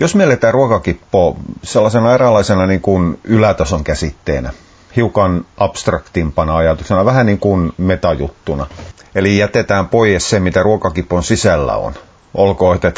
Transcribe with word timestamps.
Jos 0.00 0.14
mielletään 0.14 0.54
ruokakippo 0.54 1.36
sellaisena 1.62 2.14
eräänlaisena 2.14 2.66
niin 2.66 2.80
kuin 2.80 3.20
ylätason 3.24 3.84
käsitteenä, 3.84 4.52
hiukan 4.96 5.44
abstraktimpana 5.56 6.56
ajatuksena, 6.56 7.04
vähän 7.04 7.26
niin 7.26 7.38
kuin 7.38 7.72
metajuttuna. 7.78 8.66
Eli 9.14 9.38
jätetään 9.38 9.88
pois 9.88 10.30
se, 10.30 10.40
mitä 10.40 10.62
ruokakipon 10.62 11.22
sisällä 11.22 11.76
on. 11.76 11.94
Olkoon, 12.34 12.76
että 12.76 12.92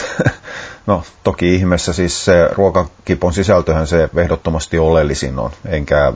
no 0.87 1.03
toki 1.25 1.54
ihmeessä 1.54 1.93
siis 1.93 2.25
se 2.25 2.48
ruokakipon 2.52 3.32
sisältöhän 3.32 3.87
se 3.87 4.09
ehdottomasti 4.16 4.79
oleellisin 4.79 5.39
on, 5.39 5.50
enkä, 5.66 6.12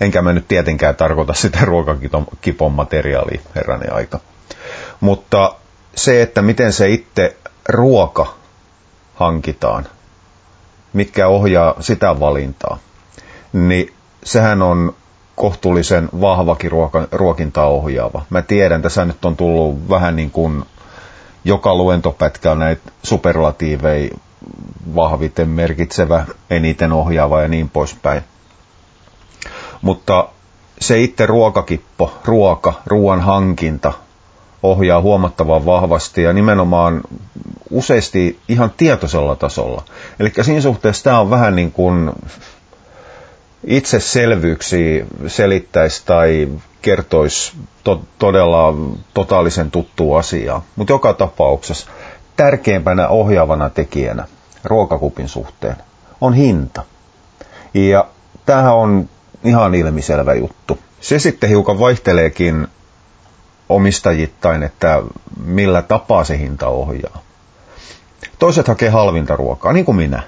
enkä 0.00 0.22
mä 0.22 0.32
nyt 0.32 0.48
tietenkään 0.48 0.96
tarkoita 0.96 1.34
sitä 1.34 1.58
ruokakipon 1.64 2.72
materiaalia 2.72 3.40
herrani 3.54 3.86
aika. 3.88 4.20
Mutta 5.00 5.54
se, 5.96 6.22
että 6.22 6.42
miten 6.42 6.72
se 6.72 6.90
itse 6.90 7.36
ruoka 7.68 8.34
hankitaan, 9.14 9.86
mitkä 10.92 11.28
ohjaa 11.28 11.74
sitä 11.80 12.20
valintaa, 12.20 12.78
niin 13.52 13.92
sehän 14.24 14.62
on 14.62 14.94
kohtuullisen 15.36 16.08
vahvakin 16.20 16.70
ruoka, 16.70 17.08
ruokintaa 17.12 17.66
ohjaava. 17.66 18.22
Mä 18.30 18.42
tiedän, 18.42 18.82
tässä 18.82 19.04
nyt 19.04 19.24
on 19.24 19.36
tullut 19.36 19.88
vähän 19.88 20.16
niin 20.16 20.30
kuin 20.30 20.64
joka 21.44 21.74
luentopätkä 21.74 22.54
näitä 22.54 22.90
superlatiiveja 23.02 24.10
vahviten 24.94 25.48
merkitsevä, 25.48 26.26
eniten 26.50 26.92
ohjaava 26.92 27.42
ja 27.42 27.48
niin 27.48 27.68
poispäin. 27.68 28.22
Mutta 29.82 30.28
se 30.80 31.00
itse 31.00 31.26
ruokakippo, 31.26 32.12
ruoka, 32.24 32.74
ruoan 32.86 33.20
hankinta 33.20 33.92
ohjaa 34.62 35.00
huomattavan 35.00 35.66
vahvasti 35.66 36.22
ja 36.22 36.32
nimenomaan 36.32 37.00
useasti 37.70 38.38
ihan 38.48 38.72
tietoisella 38.76 39.36
tasolla. 39.36 39.82
Eli 40.20 40.32
siinä 40.42 40.60
suhteessa 40.60 41.04
tämä 41.04 41.20
on 41.20 41.30
vähän 41.30 41.56
niin 41.56 41.72
kuin 41.72 42.10
itseselvyyksiä 43.64 45.06
selittäisi 45.26 46.02
tai 46.06 46.48
kertoisi 46.82 47.52
to- 47.84 48.02
todella 48.18 48.74
totaalisen 49.14 49.70
tuttua 49.70 50.18
asiaa. 50.18 50.62
Mutta 50.76 50.92
joka 50.92 51.12
tapauksessa 51.12 51.90
tärkeimpänä 52.36 53.08
ohjaavana 53.08 53.70
tekijänä 53.70 54.24
ruokakupin 54.64 55.28
suhteen 55.28 55.76
on 56.20 56.34
hinta. 56.34 56.82
Ja 57.74 58.06
tämähän 58.46 58.74
on 58.74 59.08
ihan 59.44 59.74
ilmiselvä 59.74 60.34
juttu. 60.34 60.78
Se 61.00 61.18
sitten 61.18 61.48
hiukan 61.48 61.78
vaihteleekin 61.78 62.68
omistajittain, 63.74 64.62
että 64.62 65.02
millä 65.44 65.82
tapaa 65.82 66.24
se 66.24 66.38
hinta 66.38 66.68
ohjaa. 66.68 67.22
Toiset 68.38 68.68
hakee 68.68 68.88
halvinta 68.88 69.36
ruokaa, 69.36 69.72
niin 69.72 69.84
kuin 69.84 69.96
minä. 69.96 70.22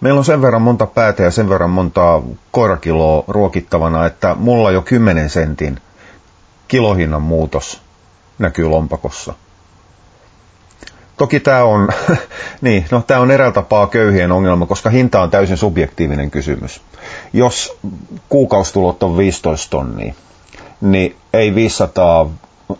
Meillä 0.00 0.18
on 0.18 0.24
sen 0.24 0.42
verran 0.42 0.62
monta 0.62 0.86
päätä 0.86 1.22
ja 1.22 1.30
sen 1.30 1.48
verran 1.48 1.70
monta 1.70 2.22
koirakiloa 2.50 3.24
ruokittavana, 3.28 4.06
että 4.06 4.34
mulla 4.34 4.70
jo 4.70 4.82
10 4.82 5.30
sentin 5.30 5.80
kilohinnan 6.68 7.22
muutos 7.22 7.82
näkyy 8.38 8.68
lompakossa. 8.68 9.34
Toki 11.16 11.40
tämä 11.40 11.64
on, 11.64 11.88
niin, 12.60 12.84
no, 12.90 13.02
tämä 13.06 13.20
on 13.20 13.30
eräällä 13.30 13.54
tapaa 13.54 13.86
köyhien 13.86 14.32
ongelma, 14.32 14.66
koska 14.66 14.90
hinta 14.90 15.22
on 15.22 15.30
täysin 15.30 15.56
subjektiivinen 15.56 16.30
kysymys. 16.30 16.80
Jos 17.32 17.78
kuukaustulot 18.28 19.02
on 19.02 19.16
15 19.16 19.70
tonnia, 19.70 20.14
niin 20.80 21.16
ei 21.32 21.54
500 21.54 22.30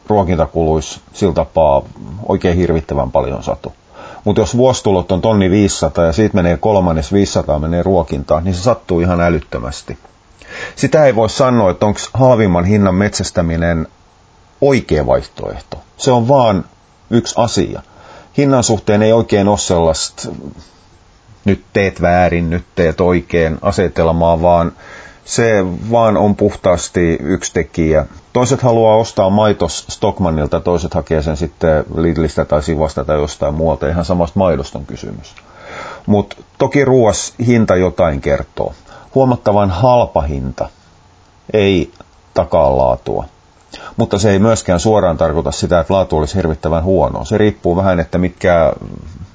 ruokintakuluisi 0.06 1.00
sillä 1.12 1.34
tapaa 1.34 1.82
oikein 2.28 2.56
hirvittävän 2.56 3.10
paljon 3.10 3.42
satu. 3.42 3.72
Mutta 4.24 4.40
jos 4.40 4.56
vuostulot 4.56 5.12
on 5.12 5.20
tonni 5.20 5.50
500 5.50 6.04
ja 6.04 6.12
siitä 6.12 6.34
menee 6.34 6.56
kolmannes 6.56 7.12
500 7.12 7.58
menee 7.58 7.82
ruokintaan, 7.82 8.44
niin 8.44 8.54
se 8.54 8.62
sattuu 8.62 9.00
ihan 9.00 9.20
älyttömästi. 9.20 9.98
Sitä 10.76 11.04
ei 11.04 11.16
voi 11.16 11.30
sanoa, 11.30 11.70
että 11.70 11.86
onko 11.86 12.00
halvimman 12.14 12.64
hinnan 12.64 12.94
metsästäminen 12.94 13.86
oikea 14.60 15.06
vaihtoehto. 15.06 15.78
Se 15.96 16.10
on 16.10 16.28
vaan 16.28 16.64
yksi 17.10 17.34
asia. 17.38 17.82
Hinnan 18.36 18.64
suhteen 18.64 19.02
ei 19.02 19.12
oikein 19.12 19.48
ole 19.48 19.58
sellaista 19.58 20.28
nyt 21.44 21.64
teet 21.72 22.02
väärin, 22.02 22.50
nyt 22.50 22.64
teet 22.74 23.00
oikein 23.00 23.58
asetelmaa, 23.62 24.42
vaan 24.42 24.72
se 25.28 25.64
vaan 25.90 26.16
on 26.16 26.36
puhtaasti 26.36 27.18
yksi 27.22 27.52
tekijä. 27.52 28.06
Toiset 28.32 28.62
haluaa 28.62 28.96
ostaa 28.96 29.30
maitos 29.30 29.86
Stockmannilta, 29.88 30.60
toiset 30.60 30.94
hakee 30.94 31.22
sen 31.22 31.36
sitten 31.36 31.84
Lidlistä 31.96 32.44
tai 32.44 32.62
Sivasta 32.62 33.04
tai 33.04 33.16
jostain 33.16 33.54
muualta. 33.54 33.88
Ihan 33.88 34.04
samasta 34.04 34.38
maidosta 34.38 34.78
on 34.78 34.86
kysymys. 34.86 35.34
Mutta 36.06 36.36
toki 36.58 36.84
ruoas 36.84 37.34
hinta 37.46 37.76
jotain 37.76 38.20
kertoo. 38.20 38.74
Huomattavan 39.14 39.70
halpa 39.70 40.20
hinta 40.20 40.68
ei 41.52 41.92
takaa 42.34 42.78
laatua. 42.78 43.24
Mutta 43.96 44.18
se 44.18 44.30
ei 44.30 44.38
myöskään 44.38 44.80
suoraan 44.80 45.16
tarkoita 45.16 45.50
sitä, 45.50 45.80
että 45.80 45.94
laatu 45.94 46.18
olisi 46.18 46.34
hirvittävän 46.34 46.84
huono. 46.84 47.24
Se 47.24 47.38
riippuu 47.38 47.76
vähän, 47.76 48.00
että 48.00 48.18
mitkä 48.18 48.72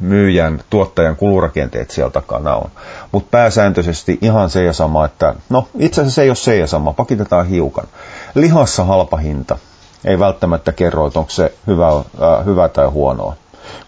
myyjän, 0.04 0.62
tuottajan 0.70 1.16
kulurakenteet 1.16 1.92
siellä 1.92 2.12
takana 2.12 2.56
on. 2.56 2.72
Mutta 3.12 3.28
pääsääntöisesti 3.32 4.18
ihan 4.22 4.50
se 4.50 4.64
ja 4.64 4.74
sama, 4.74 5.06
että 5.06 5.36
no 5.50 5.68
itse 5.80 6.02
asiassa 6.02 6.16
se 6.16 6.22
ei 6.22 6.30
ole 6.30 6.36
se 6.36 6.58
ja 6.58 6.68
sama, 6.68 6.94
pakitetaan 6.94 7.48
hiukan. 7.48 7.88
Lihassa 8.36 8.84
halpa 8.84 9.18
hinta 9.18 9.58
ei 10.06 10.20
välttämättä 10.20 10.72
kerro, 10.72 11.08
että 11.08 11.20
onko 11.20 11.32
se 11.32 11.54
hyvä, 11.68 11.88
äh, 11.88 12.46
hyvä 12.46 12.70
tai 12.70 12.88
huonoa. 12.88 13.36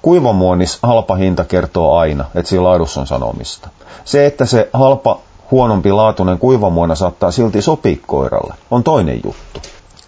Kuivamuonis 0.02 0.80
halpa 0.84 1.16
hinta 1.16 1.44
kertoo 1.46 1.98
aina, 1.98 2.26
että 2.36 2.50
siinä 2.50 2.64
laadussa 2.64 3.02
on 3.02 3.08
sanomista. 3.08 3.70
Se, 4.06 4.26
että 4.26 4.46
se 4.46 4.70
halpa 4.74 5.20
huonompi 5.52 5.92
laatuinen 5.92 6.40
kuivamuona 6.40 6.96
saattaa 6.96 7.32
silti 7.32 7.62
sopia 7.62 7.98
koiralle, 8.08 8.54
on 8.72 8.84
toinen 8.84 9.22
juttu 9.26 9.62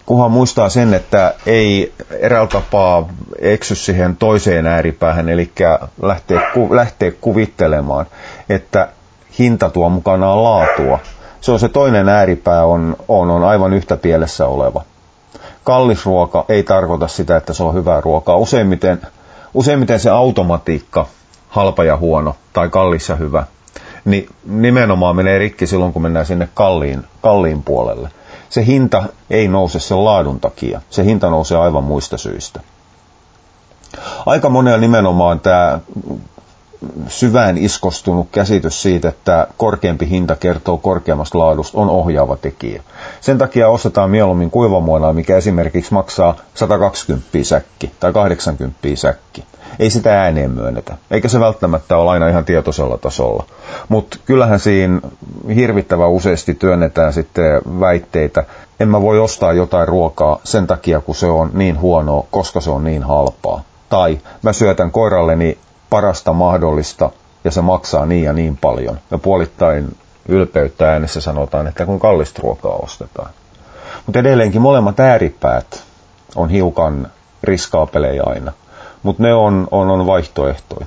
kunhan 0.08 0.30
muistaa 0.30 0.68
sen, 0.68 0.94
että 0.94 1.34
ei 1.46 1.92
eräällä 2.20 2.48
tapaa 2.48 3.08
eksy 3.40 3.74
siihen 3.74 4.16
toiseen 4.16 4.66
ääripäähän, 4.66 5.28
eli 5.28 5.50
lähtee, 6.02 6.40
ku, 6.54 6.76
lähtee 6.76 7.10
kuvittelemaan, 7.10 8.06
että 8.48 8.88
hinta 9.38 9.70
tuo 9.70 9.88
mukanaan 9.88 10.44
laatua. 10.44 10.98
Se 11.40 11.52
on 11.52 11.58
se 11.58 11.68
toinen 11.68 12.08
ääripää, 12.08 12.64
on, 12.64 12.96
on, 13.08 13.30
on 13.30 13.44
aivan 13.44 13.72
yhtä 13.72 13.96
pielessä 13.96 14.46
oleva. 14.46 14.82
Kallis 15.64 16.06
ruoka 16.06 16.44
ei 16.48 16.62
tarkoita 16.62 17.08
sitä, 17.08 17.36
että 17.36 17.52
se 17.52 17.62
on 17.62 17.74
hyvää 17.74 18.00
ruokaa. 18.00 18.36
Useimmiten, 18.36 19.00
useimmiten 19.54 20.00
se 20.00 20.10
automatiikka, 20.10 21.06
halpa 21.48 21.84
ja 21.84 21.96
huono 21.96 22.36
tai 22.52 22.68
kallis 22.68 23.08
ja 23.08 23.16
hyvä, 23.16 23.44
niin 24.04 24.28
nimenomaan 24.44 25.16
menee 25.16 25.38
rikki 25.38 25.66
silloin, 25.66 25.92
kun 25.92 26.02
mennään 26.02 26.26
sinne 26.26 26.48
kalliin, 26.54 27.04
kalliin 27.22 27.62
puolelle 27.62 28.08
se 28.50 28.66
hinta 28.66 29.04
ei 29.30 29.48
nouse 29.48 29.80
sen 29.80 30.04
laadun 30.04 30.40
takia. 30.40 30.80
Se 30.90 31.04
hinta 31.04 31.30
nousee 31.30 31.58
aivan 31.58 31.84
muista 31.84 32.16
syistä. 32.18 32.60
Aika 34.26 34.48
monella 34.48 34.78
nimenomaan 34.78 35.40
tämä 35.40 35.78
syvään 37.08 37.58
iskostunut 37.58 38.28
käsitys 38.32 38.82
siitä, 38.82 39.08
että 39.08 39.46
korkeampi 39.56 40.08
hinta 40.10 40.36
kertoo 40.36 40.78
korkeammasta 40.78 41.38
laadusta, 41.38 41.78
on 41.78 41.90
ohjaava 41.90 42.36
tekijä. 42.36 42.82
Sen 43.20 43.38
takia 43.38 43.68
ostetaan 43.68 44.10
mieluummin 44.10 44.50
kuivamuonaa, 44.50 45.12
mikä 45.12 45.36
esimerkiksi 45.36 45.94
maksaa 45.94 46.34
120 46.54 47.28
säkki 47.42 47.90
tai 48.00 48.12
80 48.12 48.78
säkki 48.94 49.44
ei 49.78 49.90
sitä 49.90 50.22
ääneen 50.22 50.50
myönnetä. 50.50 50.96
Eikä 51.10 51.28
se 51.28 51.40
välttämättä 51.40 51.96
ole 51.96 52.10
aina 52.10 52.28
ihan 52.28 52.44
tietoisella 52.44 52.98
tasolla. 52.98 53.44
Mutta 53.88 54.18
kyllähän 54.24 54.60
siinä 54.60 55.00
hirvittävä 55.54 56.06
useasti 56.06 56.54
työnnetään 56.54 57.12
sitten 57.12 57.62
väitteitä, 57.80 58.44
en 58.80 58.88
mä 58.88 59.02
voi 59.02 59.18
ostaa 59.18 59.52
jotain 59.52 59.88
ruokaa 59.88 60.40
sen 60.44 60.66
takia, 60.66 61.00
kun 61.00 61.14
se 61.14 61.26
on 61.26 61.50
niin 61.52 61.80
huonoa, 61.80 62.26
koska 62.30 62.60
se 62.60 62.70
on 62.70 62.84
niin 62.84 63.02
halpaa. 63.02 63.62
Tai 63.88 64.18
mä 64.42 64.52
syötän 64.52 64.90
koiralleni 64.90 65.58
parasta 65.90 66.32
mahdollista 66.32 67.10
ja 67.44 67.50
se 67.50 67.60
maksaa 67.60 68.06
niin 68.06 68.24
ja 68.24 68.32
niin 68.32 68.56
paljon. 68.56 68.98
Ja 69.10 69.18
puolittain 69.18 69.96
ylpeyttä 70.28 70.92
äänessä 70.92 71.20
sanotaan, 71.20 71.66
että 71.66 71.86
kun 71.86 72.00
kallista 72.00 72.42
ruokaa 72.42 72.76
ostetaan. 72.76 73.30
Mutta 74.06 74.18
edelleenkin 74.18 74.62
molemmat 74.62 75.00
ääripäät 75.00 75.82
on 76.36 76.48
hiukan 76.50 77.06
riskaapelejä 77.42 78.22
aina 78.26 78.52
mutta 79.02 79.22
ne 79.22 79.34
on, 79.34 79.68
on, 79.70 79.90
on 79.90 80.06
vaihtoehtoja. 80.06 80.86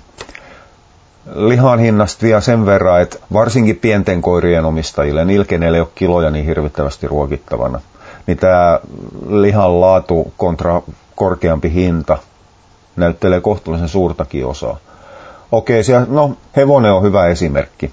Lihan 1.36 1.80
hinnasta 1.80 2.22
vielä 2.26 2.42
sen 2.42 2.66
verran, 2.66 3.02
että 3.02 3.18
varsinkin 3.34 3.78
pienten 3.78 4.22
koirien 4.22 4.66
omistajille, 4.66 5.26
niillä 5.26 5.46
ei 5.76 5.80
ole 5.82 5.88
kiloja 5.96 6.32
niin 6.32 6.46
hirvittävästi 6.46 7.08
ruokittavana, 7.08 7.82
niin 8.28 8.38
tämä 8.38 8.80
lihan 9.30 9.82
laatu 9.82 10.34
kontra 10.38 10.82
korkeampi 11.16 11.74
hinta 11.74 12.18
näyttelee 12.96 13.42
kohtuullisen 13.42 13.90
suurtakin 13.90 14.46
osaa. 14.46 14.78
Okei, 15.52 15.84
siellä, 15.84 16.08
no 16.10 16.32
hevonen 16.56 16.94
on 16.94 17.04
hyvä 17.04 17.28
esimerkki. 17.28 17.92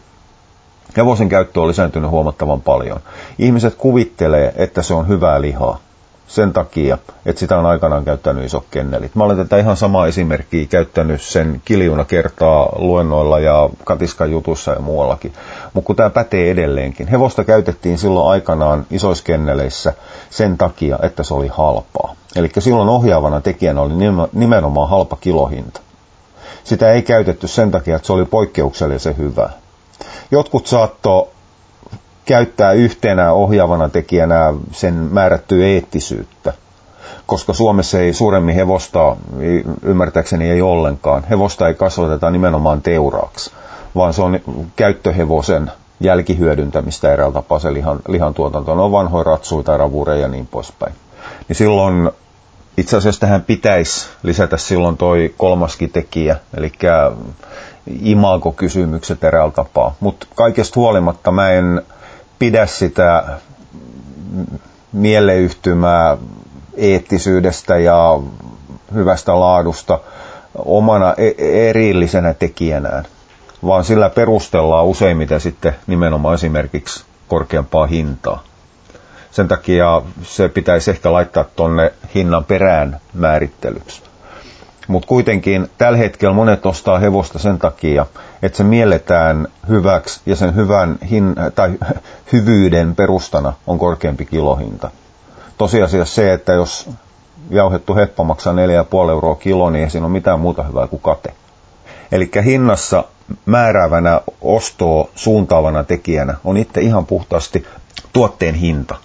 Hevosen 0.96 1.28
käyttö 1.28 1.60
on 1.60 1.68
lisääntynyt 1.68 2.10
huomattavan 2.10 2.60
paljon. 2.60 3.00
Ihmiset 3.38 3.74
kuvittelee, 3.74 4.52
että 4.56 4.82
se 4.82 4.94
on 4.94 5.08
hyvää 5.08 5.40
lihaa. 5.40 5.78
sen 6.26 6.52
takia, 6.52 6.98
että 7.26 7.40
sitä 7.40 7.58
on 7.58 7.66
aikanaan 7.66 8.04
käyttänyt 8.04 8.44
iso 8.44 8.64
kennelit. 8.70 9.14
Mä 9.14 9.24
olen 9.24 9.36
tätä 9.36 9.56
ihan 9.58 9.76
samaa 9.76 10.06
esimerkkiä 10.06 10.66
käyttänyt 10.66 11.22
sen 11.22 11.62
kiljuna 11.64 12.04
kertaa 12.04 12.72
luennoilla 12.76 13.38
ja 13.38 13.68
katiskan 13.84 14.30
jutussa 14.30 14.72
ja 14.72 14.80
muuallakin. 14.80 15.32
Mutta 15.74 15.86
kun 15.86 15.96
tämä 15.96 16.10
pätee 16.10 16.50
edelleenkin. 16.50 17.08
Hevosta 17.08 17.44
käytettiin 17.44 17.98
silloin 17.98 18.30
aikanaan 18.30 18.86
isoissa 18.90 19.24
kenneleissä 19.24 19.92
sen 20.30 20.58
takia, 20.58 20.98
että 21.02 21.22
se 21.22 21.34
oli 21.34 21.48
halpaa. 21.48 22.14
Eli 22.36 22.50
silloin 22.58 22.88
ohjaavana 22.88 23.40
tekijänä 23.40 23.80
oli 23.80 23.94
nimenomaan 24.32 24.88
halpa 24.90 25.16
kilohinta. 25.20 25.80
Sitä 26.64 26.92
ei 26.92 27.02
käytetty 27.02 27.48
sen 27.48 27.70
takia, 27.70 27.96
että 27.96 28.06
se 28.06 28.12
oli 28.12 28.24
poikkeuksellisen 28.24 29.16
hyvä. 29.16 29.50
Jotkut 30.30 30.66
saatto 30.66 31.30
käyttää 32.24 32.72
yhtenä 32.72 33.32
ohjaavana 33.32 33.88
tekijänä 33.88 34.54
sen 34.72 34.94
määrättyä 34.94 35.66
eettisyyttä. 35.66 36.52
Koska 37.26 37.52
Suomessa 37.52 37.98
ei 38.00 38.12
suuremmin 38.12 38.54
hevosta, 38.54 39.16
ymmärtääkseni 39.82 40.50
ei 40.50 40.62
ollenkaan, 40.62 41.24
hevosta 41.30 41.68
ei 41.68 41.74
kasvateta 41.74 42.30
nimenomaan 42.30 42.82
teuraaksi, 42.82 43.50
vaan 43.94 44.14
se 44.14 44.22
on 44.22 44.40
käyttöhevosen 44.76 45.70
jälkihyödyntämistä 46.00 47.12
eräällä 47.12 47.32
tapaa 47.34 47.58
se 47.58 47.72
lihan, 47.72 48.00
lihan 48.08 48.34
tuotanto. 48.34 48.74
Ne 48.74 48.82
on 48.82 48.92
vanhoja 48.92 49.24
ratsuja 49.24 49.76
ravureja 49.76 50.20
ja 50.20 50.28
niin 50.28 50.46
poispäin. 50.46 50.92
Niin 51.48 51.56
silloin 51.56 52.10
itse 52.78 52.96
asiassa 52.96 53.20
tähän 53.20 53.42
pitäisi 53.42 54.08
lisätä 54.22 54.56
silloin 54.56 54.96
toi 54.96 55.34
kolmaskin 55.38 55.90
tekijä, 55.90 56.36
eli 56.56 56.72
imago-kysymykset 58.02 59.24
eräällä 59.24 59.52
tapaa. 59.52 59.94
Mutta 60.00 60.26
kaikesta 60.34 60.80
huolimatta 60.80 61.30
mä 61.30 61.50
en 61.50 61.82
pidä 62.38 62.66
sitä 62.66 63.24
mieleyhtymää 64.92 66.16
eettisyydestä 66.76 67.78
ja 67.78 68.18
hyvästä 68.94 69.40
laadusta 69.40 70.00
omana 70.64 71.14
e-, 71.16 71.68
erillisenä 71.70 72.34
tekijänään, 72.34 73.04
vaan 73.66 73.84
sillä 73.84 74.10
perustellaan 74.10 74.86
useimmiten 74.86 75.40
sitten 75.40 75.74
nimenomaan 75.86 76.34
esimerkiksi 76.34 77.04
korkeampaa 77.28 77.86
hintaa. 77.86 78.47
Sen 79.30 79.48
takia 79.48 80.02
se 80.22 80.48
pitäisi 80.48 80.90
ehkä 80.90 81.12
laittaa 81.12 81.44
tonne 81.56 81.92
hinnan 82.14 82.44
perään 82.44 83.00
määrittelyksi. 83.14 84.02
Mutta 84.88 85.08
kuitenkin 85.08 85.70
tällä 85.78 85.98
hetkellä 85.98 86.34
monet 86.34 86.66
ostaa 86.66 86.98
hevosta 86.98 87.38
sen 87.38 87.58
takia, 87.58 88.06
että 88.42 88.56
se 88.58 88.64
mielletään 88.64 89.48
hyväksi 89.68 90.20
ja 90.26 90.36
sen 90.36 90.54
hyvän 90.54 90.98
hin, 91.10 91.34
tai 91.54 91.70
hyvyyden 92.32 92.94
perustana 92.94 93.52
on 93.66 93.78
korkeampi 93.78 94.24
kilohinta. 94.26 94.90
Tosiasiassa 95.58 96.14
se, 96.14 96.32
että 96.32 96.52
jos 96.52 96.90
jauhettu 97.50 97.94
heppa 97.94 98.24
maksaa 98.24 98.52
4,5 98.52 99.10
euroa 99.10 99.34
kilo, 99.34 99.70
niin 99.70 99.84
ei 99.84 99.90
siinä 99.90 100.06
ole 100.06 100.12
mitään 100.12 100.40
muuta 100.40 100.62
hyvää 100.62 100.86
kuin 100.86 101.02
kate. 101.02 101.32
Eli 102.12 102.30
hinnassa 102.44 103.04
määräävänä 103.46 104.20
ostoa 104.40 105.08
suuntaavana 105.14 105.84
tekijänä 105.84 106.34
on 106.44 106.56
itse 106.56 106.80
ihan 106.80 107.06
puhtaasti 107.06 107.66
tuotteen 108.12 108.54
hinta. 108.54 108.96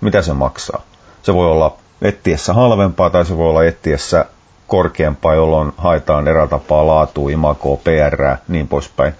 Mitä 0.00 0.22
se 0.22 0.32
maksaa? 0.32 0.80
Se 1.22 1.34
voi 1.34 1.46
olla 1.46 1.76
ettiessä 2.02 2.52
halvempaa 2.52 3.10
tai 3.10 3.24
se 3.24 3.36
voi 3.36 3.48
olla 3.48 3.64
ettiessä 3.64 4.24
korkeampaa, 4.66 5.34
jolloin 5.34 5.72
haetaan 5.76 6.28
erätapaa 6.28 6.86
laatua, 6.86 7.30
imakoa, 7.30 7.76
PR, 7.76 8.36
niin 8.48 8.68
poispäin. 8.68 9.12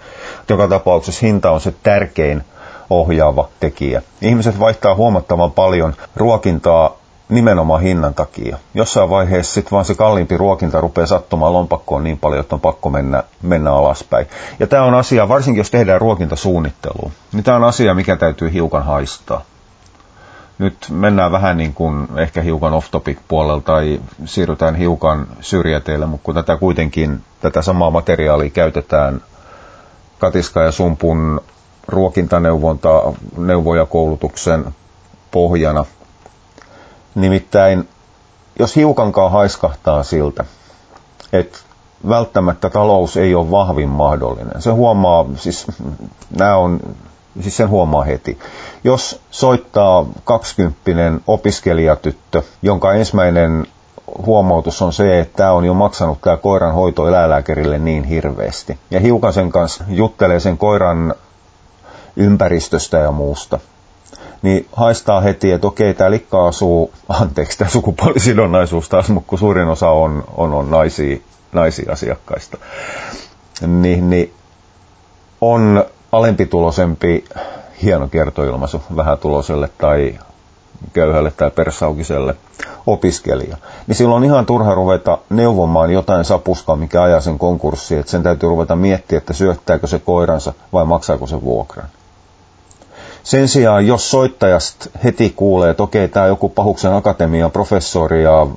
Joka 0.49 0.67
tapauksessa 0.67 1.25
hinta 1.25 1.51
on 1.51 1.61
se 1.61 1.73
tärkein 1.83 2.43
ohjaava 2.89 3.47
tekijä. 3.59 4.01
Ihmiset 4.21 4.59
vaihtaa 4.59 4.95
huomattavan 4.95 5.51
paljon 5.51 5.93
ruokintaa 6.15 6.95
nimenomaan 7.29 7.81
hinnan 7.81 8.13
takia. 8.13 8.57
Jossain 8.73 9.09
vaiheessa 9.09 9.53
sitten 9.53 9.71
vaan 9.71 9.85
se 9.85 9.95
kalliimpi 9.95 10.37
ruokinta 10.37 10.81
rupeaa 10.81 11.07
sattumaan 11.07 11.53
lompakkoon 11.53 12.03
niin 12.03 12.17
paljon, 12.17 12.39
että 12.39 12.55
on 12.55 12.61
pakko 12.61 12.89
mennä, 12.89 13.23
mennä 13.41 13.73
alaspäin. 13.73 14.27
Ja 14.59 14.67
tämä 14.67 14.83
on 14.83 14.93
asia, 14.93 15.29
varsinkin 15.29 15.59
jos 15.59 15.71
tehdään 15.71 16.01
ruokintasuunnittelua, 16.01 17.11
niin 17.33 17.43
tämä 17.43 17.57
on 17.57 17.63
asia, 17.63 17.93
mikä 17.93 18.15
täytyy 18.15 18.53
hiukan 18.53 18.85
haistaa 18.85 19.41
nyt 20.59 20.87
mennään 20.89 21.31
vähän 21.31 21.57
niin 21.57 21.73
kuin 21.73 22.07
ehkä 22.17 22.41
hiukan 22.41 22.73
off-topic 22.73 23.17
puolelta 23.27 23.65
tai 23.65 24.01
siirrytään 24.25 24.75
hiukan 24.75 25.27
syrjäteille, 25.41 26.05
mutta 26.05 26.25
kun 26.25 26.35
tätä 26.35 26.57
kuitenkin, 26.57 27.23
tätä 27.41 27.61
samaa 27.61 27.91
materiaalia 27.91 28.49
käytetään 28.49 29.21
katiska 30.19 30.63
ja 30.63 30.71
sumpun 30.71 31.41
ruokintaneuvonta, 31.87 33.13
neuvojakoulutuksen 33.37 34.65
pohjana. 35.31 35.85
Nimittäin, 37.15 37.89
jos 38.59 38.75
hiukankaan 38.75 39.31
haiskahtaa 39.31 40.03
siltä, 40.03 40.45
että 41.33 41.57
välttämättä 42.09 42.69
talous 42.69 43.17
ei 43.17 43.35
ole 43.35 43.51
vahvin 43.51 43.89
mahdollinen. 43.89 44.61
Se 44.61 44.69
huomaa, 44.71 45.25
siis 45.35 45.67
nämä 46.37 46.55
on 46.57 46.79
siis 47.41 47.57
sen 47.57 47.69
huomaa 47.69 48.03
heti. 48.03 48.39
Jos 48.83 49.21
soittaa 49.31 50.05
20 50.23 51.21
opiskelijatyttö, 51.27 52.41
jonka 52.61 52.93
ensimmäinen 52.93 53.65
huomautus 54.25 54.81
on 54.81 54.93
se, 54.93 55.19
että 55.19 55.37
tämä 55.37 55.51
on 55.51 55.65
jo 55.65 55.73
maksanut 55.73 56.21
tämä 56.21 56.37
koiran 56.37 56.73
hoito 56.73 57.07
eläinlääkärille 57.07 57.79
niin 57.79 58.03
hirveästi. 58.03 58.77
Ja 58.91 58.99
hiukan 58.99 59.33
sen 59.33 59.49
kanssa 59.49 59.83
juttelee 59.87 60.39
sen 60.39 60.57
koiran 60.57 61.13
ympäristöstä 62.15 62.97
ja 62.97 63.11
muusta. 63.11 63.59
Niin 64.41 64.67
haistaa 64.73 65.21
heti, 65.21 65.51
että 65.51 65.67
okei, 65.67 65.93
tämä 65.93 66.11
likka 66.11 66.47
asuu, 66.47 66.93
anteeksi, 67.21 67.57
tämä 67.57 67.69
sukupuolisidonnaisuus 67.69 68.89
taas, 68.89 69.09
mutta 69.09 69.29
kun 69.29 69.39
suurin 69.39 69.67
osa 69.67 69.89
on, 69.89 70.23
on, 70.37 70.53
on 70.53 70.71
naisia, 70.71 71.17
naisia 71.51 71.91
asiakkaista. 71.91 72.57
Niin, 73.67 74.09
niin 74.09 74.33
on 75.41 75.83
alempituloisempi 76.11 77.25
hieno 77.83 78.07
kertoilmaisu 78.07 78.81
vähätuloiselle 78.95 79.69
tai 79.77 80.19
köyhälle 80.93 81.31
tai 81.31 81.51
persaukiselle 81.51 82.35
opiskelija, 82.87 83.57
niin 83.87 83.95
silloin 83.95 84.17
on 84.17 84.23
ihan 84.23 84.45
turha 84.45 84.75
ruveta 84.75 85.17
neuvomaan 85.29 85.91
jotain 85.91 86.25
sapuskaa, 86.25 86.75
mikä 86.75 87.03
ajaa 87.03 87.21
sen 87.21 87.39
konkurssiin, 87.39 87.99
että 87.99 88.11
sen 88.11 88.23
täytyy 88.23 88.49
ruveta 88.49 88.75
miettiä, 88.75 89.17
että 89.17 89.33
syöttääkö 89.33 89.87
se 89.87 89.99
koiransa 89.99 90.53
vai 90.73 90.85
maksaako 90.85 91.27
se 91.27 91.41
vuokran. 91.41 91.87
Sen 93.23 93.47
sijaan, 93.47 93.87
jos 93.87 94.11
soittajasta 94.11 94.89
heti 95.03 95.33
kuulee, 95.35 95.69
että 95.69 95.83
okei, 95.83 96.07
tämä 96.07 96.27
joku 96.27 96.49
Pahuksen 96.49 96.93
akatemia 96.93 97.49
professori 97.49 98.23
ja 98.23 98.47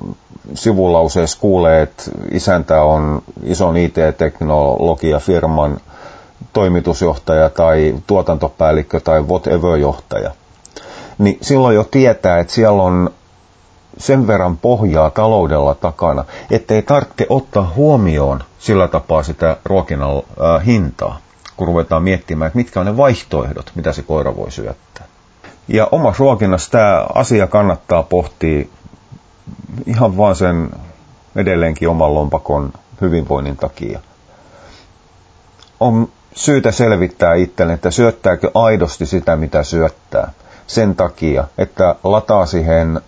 sivulauseessa 0.53 1.39
kuulee, 1.39 1.81
että 1.81 2.03
isäntä 2.31 2.81
on 2.81 3.21
ison 3.43 3.77
IT-teknologiafirman 3.77 5.77
toimitusjohtaja 6.53 7.49
tai 7.49 7.95
tuotantopäällikkö 8.07 8.99
tai 8.99 9.21
whatever-johtaja, 9.21 10.31
niin 11.17 11.37
silloin 11.41 11.75
jo 11.75 11.83
tietää, 11.83 12.39
että 12.39 12.53
siellä 12.53 12.83
on 12.83 13.09
sen 13.97 14.27
verran 14.27 14.57
pohjaa 14.57 15.09
taloudella 15.09 15.75
takana, 15.75 16.25
ettei 16.51 16.81
tarvitse 16.81 17.25
ottaa 17.29 17.71
huomioon 17.75 18.43
sillä 18.59 18.87
tapaa 18.87 19.23
sitä 19.23 19.57
ruokinnan 19.65 20.09
äh, 20.17 20.65
hintaa, 20.65 21.17
kun 21.57 21.67
ruvetaan 21.67 22.03
miettimään, 22.03 22.47
että 22.47 22.57
mitkä 22.57 22.79
on 22.79 22.85
ne 22.85 22.97
vaihtoehdot, 22.97 23.71
mitä 23.75 23.93
se 23.93 24.01
koira 24.01 24.35
voi 24.35 24.51
syöttää. 24.51 25.05
Ja 25.67 25.87
omassa 25.91 26.19
ruokinnassa 26.19 26.71
tämä 26.71 27.05
asia 27.15 27.47
kannattaa 27.47 28.03
pohtia 28.03 28.65
ihan 29.85 30.17
vaan 30.17 30.35
sen 30.35 30.69
edelleenkin 31.35 31.89
oman 31.89 32.13
lompakon 32.13 32.73
hyvinvoinnin 33.01 33.57
takia. 33.57 33.99
On 35.79 36.07
syytä 36.35 36.71
selvittää 36.71 37.33
itselle, 37.33 37.73
että 37.73 37.91
syöttääkö 37.91 38.51
aidosti 38.53 39.05
sitä, 39.05 39.35
mitä 39.35 39.63
syöttää. 39.63 40.31
Sen 40.67 40.95
takia, 40.95 41.43
että 41.57 41.95
lataa 42.03 42.45
siihen 42.45 43.01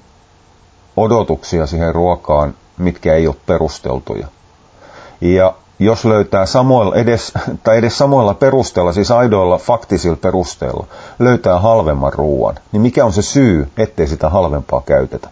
odotuksia 0.97 1.65
siihen 1.65 1.95
ruokaan, 1.95 2.53
mitkä 2.77 3.13
ei 3.13 3.27
ole 3.27 3.35
perusteltuja. 3.45 4.27
Ja 5.21 5.53
jos 5.79 6.05
löytää 6.05 6.45
samoilla, 6.45 6.95
edes, 6.95 7.33
tai 7.63 7.77
edes 7.77 7.97
samoilla 7.97 8.33
perusteella, 8.33 8.93
siis 8.93 9.11
aidoilla 9.11 9.57
faktisilla 9.57 10.17
perusteilla, 10.21 10.87
löytää 11.19 11.59
halvemman 11.59 12.13
ruoan, 12.13 12.55
niin 12.71 12.81
mikä 12.81 13.05
on 13.05 13.13
se 13.13 13.21
syy, 13.21 13.71
ettei 13.77 14.07
sitä 14.07 14.29
halvempaa 14.29 14.81
käytetä? 14.85 15.29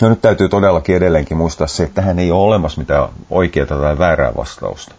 No 0.00 0.08
nyt 0.08 0.20
täytyy 0.20 0.48
todellakin 0.48 0.96
edelleenkin 0.96 1.36
muistaa 1.36 1.66
se, 1.66 1.82
että 1.82 1.94
tähän 1.94 2.18
ei 2.18 2.30
ole 2.30 2.42
olemassa 2.42 2.80
mitään 2.80 3.08
oikeaa 3.30 3.66
tai 3.66 3.98
väärää 3.98 4.32
vastausta. 4.36 4.94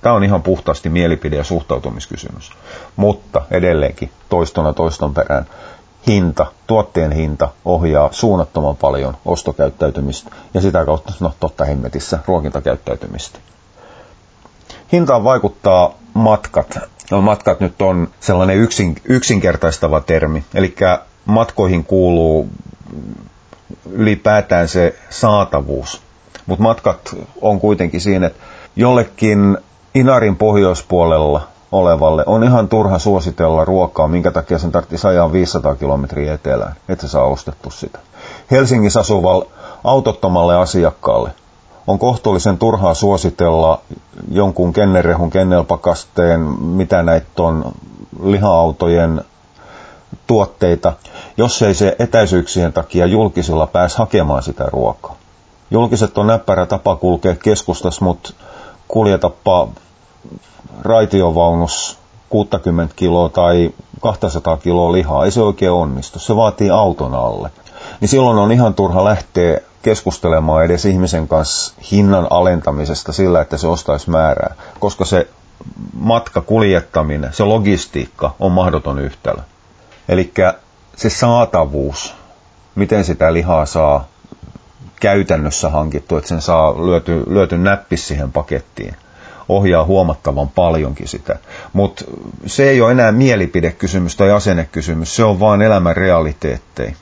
Tämä 0.00 0.14
on 0.14 0.24
ihan 0.24 0.42
puhtaasti 0.42 0.88
mielipide- 0.88 1.36
ja 1.36 1.44
suhtautumiskysymys. 1.44 2.50
Mutta 2.96 3.42
edelleenkin 3.50 4.10
toistona 4.28 4.72
toiston 4.72 5.14
perään 5.14 5.46
hinta, 6.06 6.46
tuotteen 6.66 7.12
hinta 7.12 7.48
ohjaa 7.64 8.08
suunnattoman 8.12 8.76
paljon 8.76 9.16
ostokäyttäytymistä 9.24 10.30
ja 10.54 10.60
sitä 10.60 10.84
kautta, 10.84 11.12
no 11.20 11.34
totta 11.40 11.64
hemmetissä, 11.64 12.18
ruokintakäyttäytymistä. 12.26 13.38
Hintaan 14.92 15.24
vaikuttaa 15.24 15.94
matkat. 16.14 16.78
No, 17.10 17.20
matkat 17.20 17.60
nyt 17.60 17.82
on 17.82 18.08
sellainen 18.20 18.56
yksin, 18.56 18.96
yksinkertaistava 19.04 20.00
termi, 20.00 20.44
eli 20.54 20.74
matkoihin 21.24 21.84
kuuluu 21.84 22.48
ylipäätään 23.90 24.68
se 24.68 24.96
saatavuus. 25.10 26.02
Mutta 26.46 26.62
matkat 26.62 27.16
on 27.42 27.60
kuitenkin 27.60 28.00
siinä, 28.00 28.26
että 28.26 28.42
jollekin 28.76 29.58
Inarin 29.94 30.36
pohjoispuolella 30.36 31.40
olevalle 31.72 32.24
on 32.26 32.44
ihan 32.44 32.68
turha 32.68 32.98
suositella 32.98 33.64
ruokaa, 33.64 34.08
minkä 34.08 34.30
takia 34.30 34.58
sen 34.58 34.72
tarvitsisi 34.72 35.06
ajaa 35.06 35.32
500 35.32 35.74
kilometriä 35.74 36.34
etelään, 36.34 36.74
että 36.88 37.06
se 37.06 37.10
saa 37.10 37.24
ostettu 37.24 37.70
sitä. 37.70 37.98
Helsingissä 38.50 39.00
asuvalle 39.00 39.46
autottomalle 39.84 40.56
asiakkaalle 40.56 41.30
on 41.86 41.98
kohtuullisen 41.98 42.58
turhaa 42.58 42.94
suositella 42.94 43.80
jonkun 44.30 44.72
kennerehun, 44.72 45.30
kennelpakasteen, 45.30 46.40
mitä 46.60 47.02
näitä 47.02 47.42
on, 47.42 47.72
liha-autojen 48.22 49.24
tuotteita, 50.26 50.92
jos 51.36 51.62
ei 51.62 51.74
se 51.74 51.96
etäisyyksien 51.98 52.72
takia 52.72 53.06
julkisilla 53.06 53.66
pääs 53.66 53.96
hakemaan 53.96 54.42
sitä 54.42 54.64
ruokaa. 54.72 55.16
Julkiset 55.70 56.18
on 56.18 56.26
näppärä 56.26 56.66
tapa 56.66 56.96
kulkea 56.96 57.34
keskustassa, 57.34 58.04
mutta 58.04 58.32
kuljetapa 58.88 59.68
raitiovaunus 60.82 61.98
60 62.28 62.94
kiloa 62.96 63.28
tai 63.28 63.70
200 64.00 64.56
kiloa 64.56 64.92
lihaa, 64.92 65.24
ei 65.24 65.30
se 65.30 65.42
oikein 65.42 65.72
onnistu. 65.72 66.18
Se 66.18 66.36
vaatii 66.36 66.70
auton 66.70 67.14
alle. 67.14 67.50
Niin 68.00 68.08
silloin 68.08 68.38
on 68.38 68.52
ihan 68.52 68.74
turha 68.74 69.04
lähteä 69.04 69.60
keskustelemaan 69.82 70.64
edes 70.64 70.84
ihmisen 70.84 71.28
kanssa 71.28 71.74
hinnan 71.90 72.26
alentamisesta 72.30 73.12
sillä, 73.12 73.40
että 73.40 73.56
se 73.56 73.66
ostaisi 73.66 74.10
määrää, 74.10 74.54
koska 74.80 75.04
se 75.04 75.28
matka, 75.92 76.40
kuljettaminen, 76.40 77.32
se 77.32 77.44
logistiikka 77.44 78.34
on 78.40 78.52
mahdoton 78.52 78.98
yhtälö. 78.98 79.42
Eli 80.08 80.32
se 80.96 81.10
saatavuus, 81.10 82.14
miten 82.74 83.04
sitä 83.04 83.32
lihaa 83.32 83.66
saa 83.66 84.08
käytännössä 85.00 85.70
hankittu, 85.70 86.16
että 86.16 86.28
sen 86.28 86.40
saa 86.40 86.86
lyöty, 86.86 87.24
lyöty 87.26 87.58
näppis 87.58 88.08
siihen 88.08 88.32
pakettiin, 88.32 88.96
ohjaa 89.48 89.84
huomattavan 89.84 90.48
paljonkin 90.48 91.08
sitä. 91.08 91.38
Mutta 91.72 92.04
se 92.46 92.70
ei 92.70 92.80
ole 92.80 92.92
enää 92.92 93.12
mielipidekysymys 93.12 94.16
tai 94.16 94.32
asennekysymys, 94.32 95.16
se 95.16 95.24
on 95.24 95.40
vain 95.40 95.62
elämän 95.62 95.96
realiteetteja. 95.96 96.92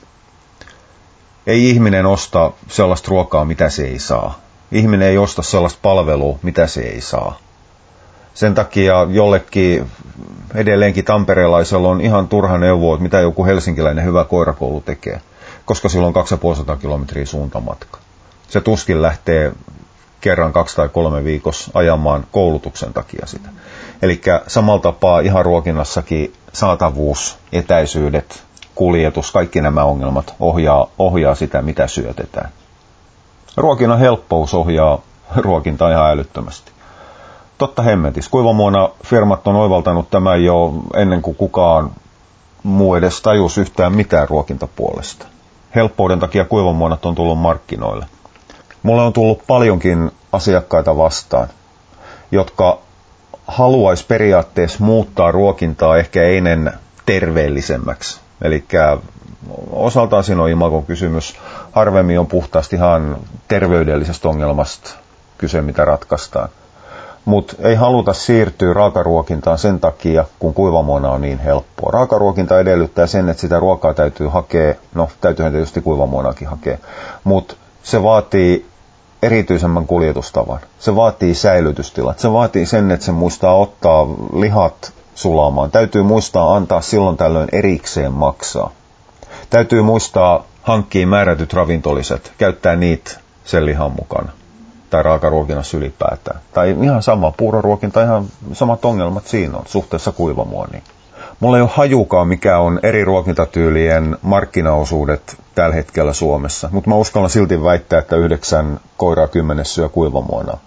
Ei 1.46 1.70
ihminen 1.70 2.06
osta 2.06 2.52
sellaista 2.68 3.08
ruokaa, 3.08 3.44
mitä 3.44 3.70
se 3.70 3.84
ei 3.84 3.98
saa. 3.98 4.38
Ihminen 4.72 5.08
ei 5.08 5.18
osta 5.18 5.42
sellaista 5.42 5.78
palvelua, 5.82 6.38
mitä 6.42 6.66
se 6.66 6.80
ei 6.80 7.00
saa. 7.00 7.38
Sen 8.34 8.54
takia 8.54 9.06
jollekin 9.10 9.90
edelleenkin 10.54 11.04
tamperelaisella 11.04 11.88
on 11.88 12.00
ihan 12.00 12.28
turha 12.28 12.58
neuvo, 12.58 12.94
että 12.94 13.02
mitä 13.02 13.20
joku 13.20 13.44
helsinkiläinen 13.44 14.04
hyvä 14.04 14.24
koirakoulu 14.24 14.80
tekee, 14.80 15.20
koska 15.64 15.88
sillä 15.88 16.06
on 16.06 16.12
250 16.12 16.82
kilometriä 16.82 17.26
suuntamatka. 17.26 17.98
Se 18.48 18.60
tuskin 18.60 19.02
lähtee 19.02 19.52
kerran 20.20 20.52
kaksi 20.52 20.76
tai 20.76 20.88
kolme 20.88 21.24
viikossa 21.24 21.70
ajamaan 21.74 22.26
koulutuksen 22.32 22.92
takia 22.92 23.26
sitä. 23.26 23.48
Eli 24.02 24.20
samalla 24.46 24.82
tapaa 24.82 25.20
ihan 25.20 25.44
ruokinnassakin 25.44 26.32
saatavuus, 26.52 27.38
etäisyydet, 27.52 28.42
kuljetus, 28.74 29.32
kaikki 29.32 29.60
nämä 29.60 29.84
ongelmat 29.84 30.34
ohjaa, 30.40 30.86
ohjaa 30.98 31.34
sitä, 31.34 31.62
mitä 31.62 31.86
syötetään. 31.86 32.50
Ruokinnan 33.56 33.98
helppous 33.98 34.54
ohjaa 34.54 35.02
ruokintaa 35.36 35.90
ihan 35.90 36.10
älyttömästi. 36.10 36.72
Totta 37.58 37.82
hemmetis. 37.82 38.28
Kuivamuona 38.28 38.88
firmat 39.04 39.46
on 39.46 39.56
oivaltanut 39.56 40.10
tämän 40.10 40.44
jo 40.44 40.72
ennen 40.94 41.22
kuin 41.22 41.36
kukaan 41.36 41.90
muu 42.62 42.94
edes 42.94 43.22
tajus 43.22 43.58
yhtään 43.58 43.92
mitään 43.92 44.28
ruokintapuolesta. 44.28 45.26
Helppouden 45.74 46.20
takia 46.20 46.44
kuivamuonat 46.44 47.06
on 47.06 47.14
tullut 47.14 47.38
markkinoille. 47.38 48.06
Mulle 48.82 49.02
on 49.02 49.12
tullut 49.12 49.42
paljonkin 49.46 50.10
asiakkaita 50.32 50.96
vastaan, 50.96 51.48
jotka 52.32 52.78
haluaisi 53.46 54.06
periaatteessa 54.06 54.84
muuttaa 54.84 55.32
ruokintaa 55.32 55.96
ehkä 55.96 56.22
ennen 56.22 56.72
terveellisemmäksi. 57.06 58.20
Eli 58.42 58.64
osaltaan 59.70 60.24
siinä 60.24 60.42
on 60.42 60.50
imagon 60.50 60.86
kysymys. 60.86 61.36
Harvemmin 61.72 62.20
on 62.20 62.26
puhtaasti 62.26 62.76
ihan 62.76 63.16
terveydellisestä 63.48 64.28
ongelmasta 64.28 64.90
kyse, 65.38 65.60
mitä 65.62 65.84
ratkaistaan. 65.84 66.48
Mutta 67.24 67.54
ei 67.58 67.74
haluta 67.74 68.12
siirtyä 68.12 68.74
raakaruokintaan 68.74 69.58
sen 69.58 69.80
takia, 69.80 70.24
kun 70.38 70.54
kuivamuona 70.54 71.10
on 71.10 71.20
niin 71.20 71.38
helppoa. 71.38 71.90
Raakaruokinta 71.92 72.60
edellyttää 72.60 73.06
sen, 73.06 73.28
että 73.28 73.40
sitä 73.40 73.58
ruokaa 73.60 73.94
täytyy 73.94 74.28
hakea, 74.28 74.74
no 74.94 75.08
täytyyhän 75.20 75.52
tietysti 75.52 75.80
kuivamuonakin 75.80 76.48
hakea, 76.48 76.78
mutta 77.24 77.54
se 77.82 78.02
vaatii 78.02 78.66
erityisemmän 79.22 79.86
kuljetustavan. 79.86 80.58
Se 80.78 80.96
vaatii 80.96 81.34
säilytystilat. 81.34 82.18
Se 82.18 82.32
vaatii 82.32 82.66
sen, 82.66 82.90
että 82.90 83.06
se 83.06 83.12
muistaa 83.12 83.54
ottaa 83.54 84.06
lihat 84.40 84.92
sulamaan. 85.14 85.70
Täytyy 85.70 86.02
muistaa 86.02 86.56
antaa 86.56 86.80
silloin 86.80 87.16
tällöin 87.16 87.48
erikseen 87.52 88.12
maksaa. 88.12 88.70
Täytyy 89.50 89.82
muistaa 89.82 90.44
hankkia 90.62 91.06
määrätyt 91.06 91.52
ravintoliset, 91.52 92.32
käyttää 92.38 92.76
niitä 92.76 93.10
sen 93.44 93.66
lihan 93.66 93.92
mukana. 93.92 94.32
Tai 94.94 95.02
raakaruokinnassa 95.02 95.76
ylipäätään. 95.76 96.40
Tai 96.52 96.76
ihan 96.82 97.02
sama 97.02 97.32
puuroruokinta, 97.36 98.02
ihan 98.02 98.26
samat 98.52 98.84
ongelmat 98.84 99.26
siinä 99.26 99.58
on 99.58 99.62
suhteessa 99.66 100.12
kuivamuoniin. 100.12 100.82
Mulla 101.40 101.56
ei 101.56 101.62
ole 101.62 101.70
hajukaan, 101.72 102.28
mikä 102.28 102.58
on 102.58 102.80
eri 102.82 103.04
ruokintatyylien 103.04 104.16
markkinaosuudet 104.22 105.36
tällä 105.54 105.74
hetkellä 105.74 106.12
Suomessa, 106.12 106.68
mutta 106.72 106.90
mä 106.90 106.96
uskallan 106.96 107.30
silti 107.30 107.62
väittää, 107.62 107.98
että 107.98 108.16
yhdeksän 108.16 108.80
koiraa 108.96 109.26
kymmenes 109.28 109.74
syö 109.74 109.88
kuivamuonaa. 109.88 110.58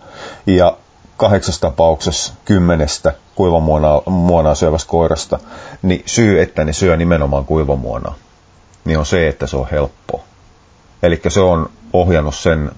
Ja 0.45 0.77
kahdeksassa 1.17 1.61
tapauksessa 1.61 2.33
kymmenestä 2.45 3.13
kuivamuonaa 3.35 4.55
syövästä 4.55 4.89
koirasta, 4.89 5.39
niin 5.81 6.03
syy, 6.05 6.41
että 6.41 6.63
ne 6.63 6.73
syö 6.73 6.97
nimenomaan 6.97 7.45
kuivamuonaa, 7.45 8.15
niin 8.85 8.99
on 8.99 9.05
se, 9.05 9.27
että 9.27 9.47
se 9.47 9.57
on 9.57 9.67
helppo. 9.71 10.23
Eli 11.03 11.21
se 11.27 11.39
on 11.39 11.69
ohjannut 11.93 12.35
sen 12.35 12.71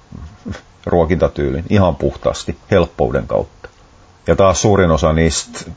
ruokintatyylin 0.86 1.66
ihan 1.70 1.96
puhtaasti 1.96 2.58
helppouden 2.72 3.28
kautta. 3.28 3.70
Ja 4.28 4.36
taas 4.36 4.62
suurin 4.62 4.92
osa 4.92 5.14
niistä 5.14 5.72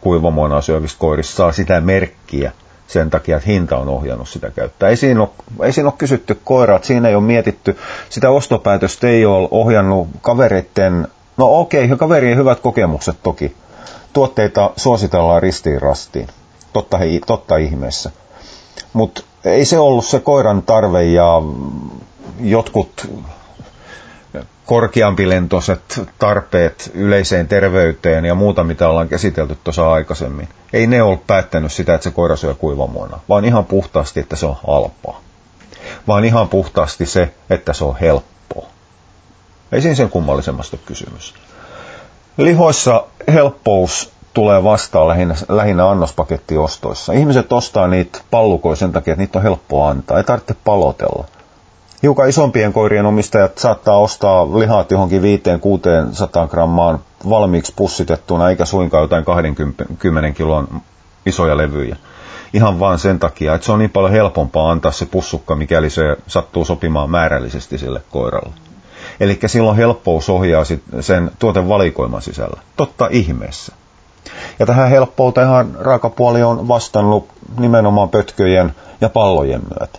kuivamuonaa 0.00 0.60
syövistä 0.60 0.98
koirista 0.98 1.36
saa 1.36 1.52
sitä 1.52 1.80
merkkiä 1.80 2.52
sen 2.86 3.10
takia, 3.10 3.36
että 3.36 3.48
hinta 3.48 3.76
on 3.76 3.88
ohjannut 3.88 4.28
sitä 4.28 4.50
käyttää. 4.50 4.88
Ei 4.88 4.96
siinä 4.96 5.20
ole, 5.20 5.28
ei 5.62 5.72
siinä 5.72 5.88
ole 5.88 5.94
kysytty 5.98 6.40
koiraat, 6.44 6.84
siinä 6.84 7.08
ei 7.08 7.14
ole 7.14 7.24
mietitty, 7.24 7.76
sitä 8.10 8.30
ostopäätöstä 8.30 9.08
ei 9.08 9.26
ole 9.26 9.48
ohjannut 9.50 10.08
kavereiden, 10.20 11.08
no 11.36 11.58
okei, 11.60 11.84
okay, 11.84 11.96
kaverien 11.96 12.38
hyvät 12.38 12.60
kokemukset 12.60 13.16
toki. 13.22 13.56
Tuotteita 14.12 14.70
suositellaan 14.76 15.42
ristiin 15.42 15.82
rastiin, 15.82 16.28
totta, 16.72 16.98
he, 16.98 17.06
totta 17.26 17.56
ihmeessä. 17.56 18.10
Mutta 18.92 19.22
ei 19.44 19.64
se 19.64 19.78
ollut 19.78 20.04
se 20.04 20.20
koiran 20.20 20.62
tarve 20.62 21.04
ja 21.04 21.42
jotkut 22.40 23.08
korkeampilentoiset 24.66 26.00
tarpeet 26.18 26.90
yleiseen 26.94 27.48
terveyteen 27.48 28.24
ja 28.24 28.34
muuta, 28.34 28.64
mitä 28.64 28.88
ollaan 28.88 29.08
käsitelty 29.08 29.58
tuossa 29.64 29.92
aikaisemmin. 29.92 30.48
Ei 30.72 30.86
ne 30.86 31.02
ole 31.02 31.18
päättänyt 31.26 31.72
sitä, 31.72 31.94
että 31.94 32.04
se 32.04 32.10
koira 32.10 32.36
syö 32.36 32.54
kuivamuona, 32.54 33.18
vaan 33.28 33.44
ihan 33.44 33.64
puhtaasti, 33.64 34.20
että 34.20 34.36
se 34.36 34.46
on 34.46 34.56
halpaa. 34.66 35.20
Vaan 36.08 36.24
ihan 36.24 36.48
puhtaasti 36.48 37.06
se, 37.06 37.34
että 37.50 37.72
se 37.72 37.84
on 37.84 37.96
helppoa. 38.00 38.66
Ei 39.72 39.80
siinä 39.80 39.94
sen 39.94 40.10
kummallisemmasta 40.10 40.76
kysymys. 40.76 41.34
Lihoissa 42.36 43.04
helppous 43.32 44.12
tulee 44.34 44.64
vastaan 44.64 45.08
lähinnä, 45.08 45.34
lähinnä 45.48 45.90
annospakettiostoissa. 45.90 47.12
Ihmiset 47.12 47.52
ostaa 47.52 47.88
niitä 47.88 48.18
pallukoja 48.30 48.76
sen 48.76 48.92
takia, 48.92 49.12
että 49.12 49.22
niitä 49.22 49.38
on 49.38 49.42
helppo 49.42 49.86
antaa. 49.86 50.18
Ei 50.18 50.24
tarvitse 50.24 50.54
palotella 50.64 51.24
hiukan 52.02 52.28
isompien 52.28 52.72
koirien 52.72 53.06
omistajat 53.06 53.58
saattaa 53.58 53.98
ostaa 53.98 54.58
lihat 54.58 54.90
johonkin 54.90 55.22
500-600 55.22 56.48
grammaan 56.48 56.98
valmiiksi 57.28 57.72
pussitettuna, 57.76 58.50
eikä 58.50 58.64
suinkaan 58.64 59.02
jotain 59.02 59.24
20 59.24 59.84
kilon 60.34 60.68
isoja 61.26 61.56
levyjä. 61.56 61.96
Ihan 62.52 62.80
vaan 62.80 62.98
sen 62.98 63.18
takia, 63.18 63.54
että 63.54 63.64
se 63.64 63.72
on 63.72 63.78
niin 63.78 63.90
paljon 63.90 64.12
helpompaa 64.12 64.70
antaa 64.70 64.92
se 64.92 65.06
pussukka, 65.06 65.56
mikäli 65.56 65.90
se 65.90 66.16
sattuu 66.26 66.64
sopimaan 66.64 67.10
määrällisesti 67.10 67.78
sille 67.78 68.02
koiralle. 68.10 68.54
Eli 69.20 69.38
silloin 69.46 69.76
helppous 69.76 70.30
ohjaa 70.30 70.64
sen 71.00 71.30
tuotevalikoiman 71.38 72.22
sisällä. 72.22 72.60
Totta 72.76 73.08
ihmeessä. 73.10 73.72
Ja 74.58 74.66
tähän 74.66 74.90
helppouteen 74.90 75.48
raakapuoli 75.80 76.42
on 76.42 76.68
vastannut 76.68 77.28
nimenomaan 77.58 78.08
pötköjen 78.08 78.74
ja 79.00 79.08
pallojen 79.08 79.62
myötä. 79.78 79.98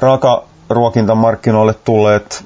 Raaka 0.00 0.42
ruokintamarkkinoille 0.68 1.74
tulleet 1.84 2.44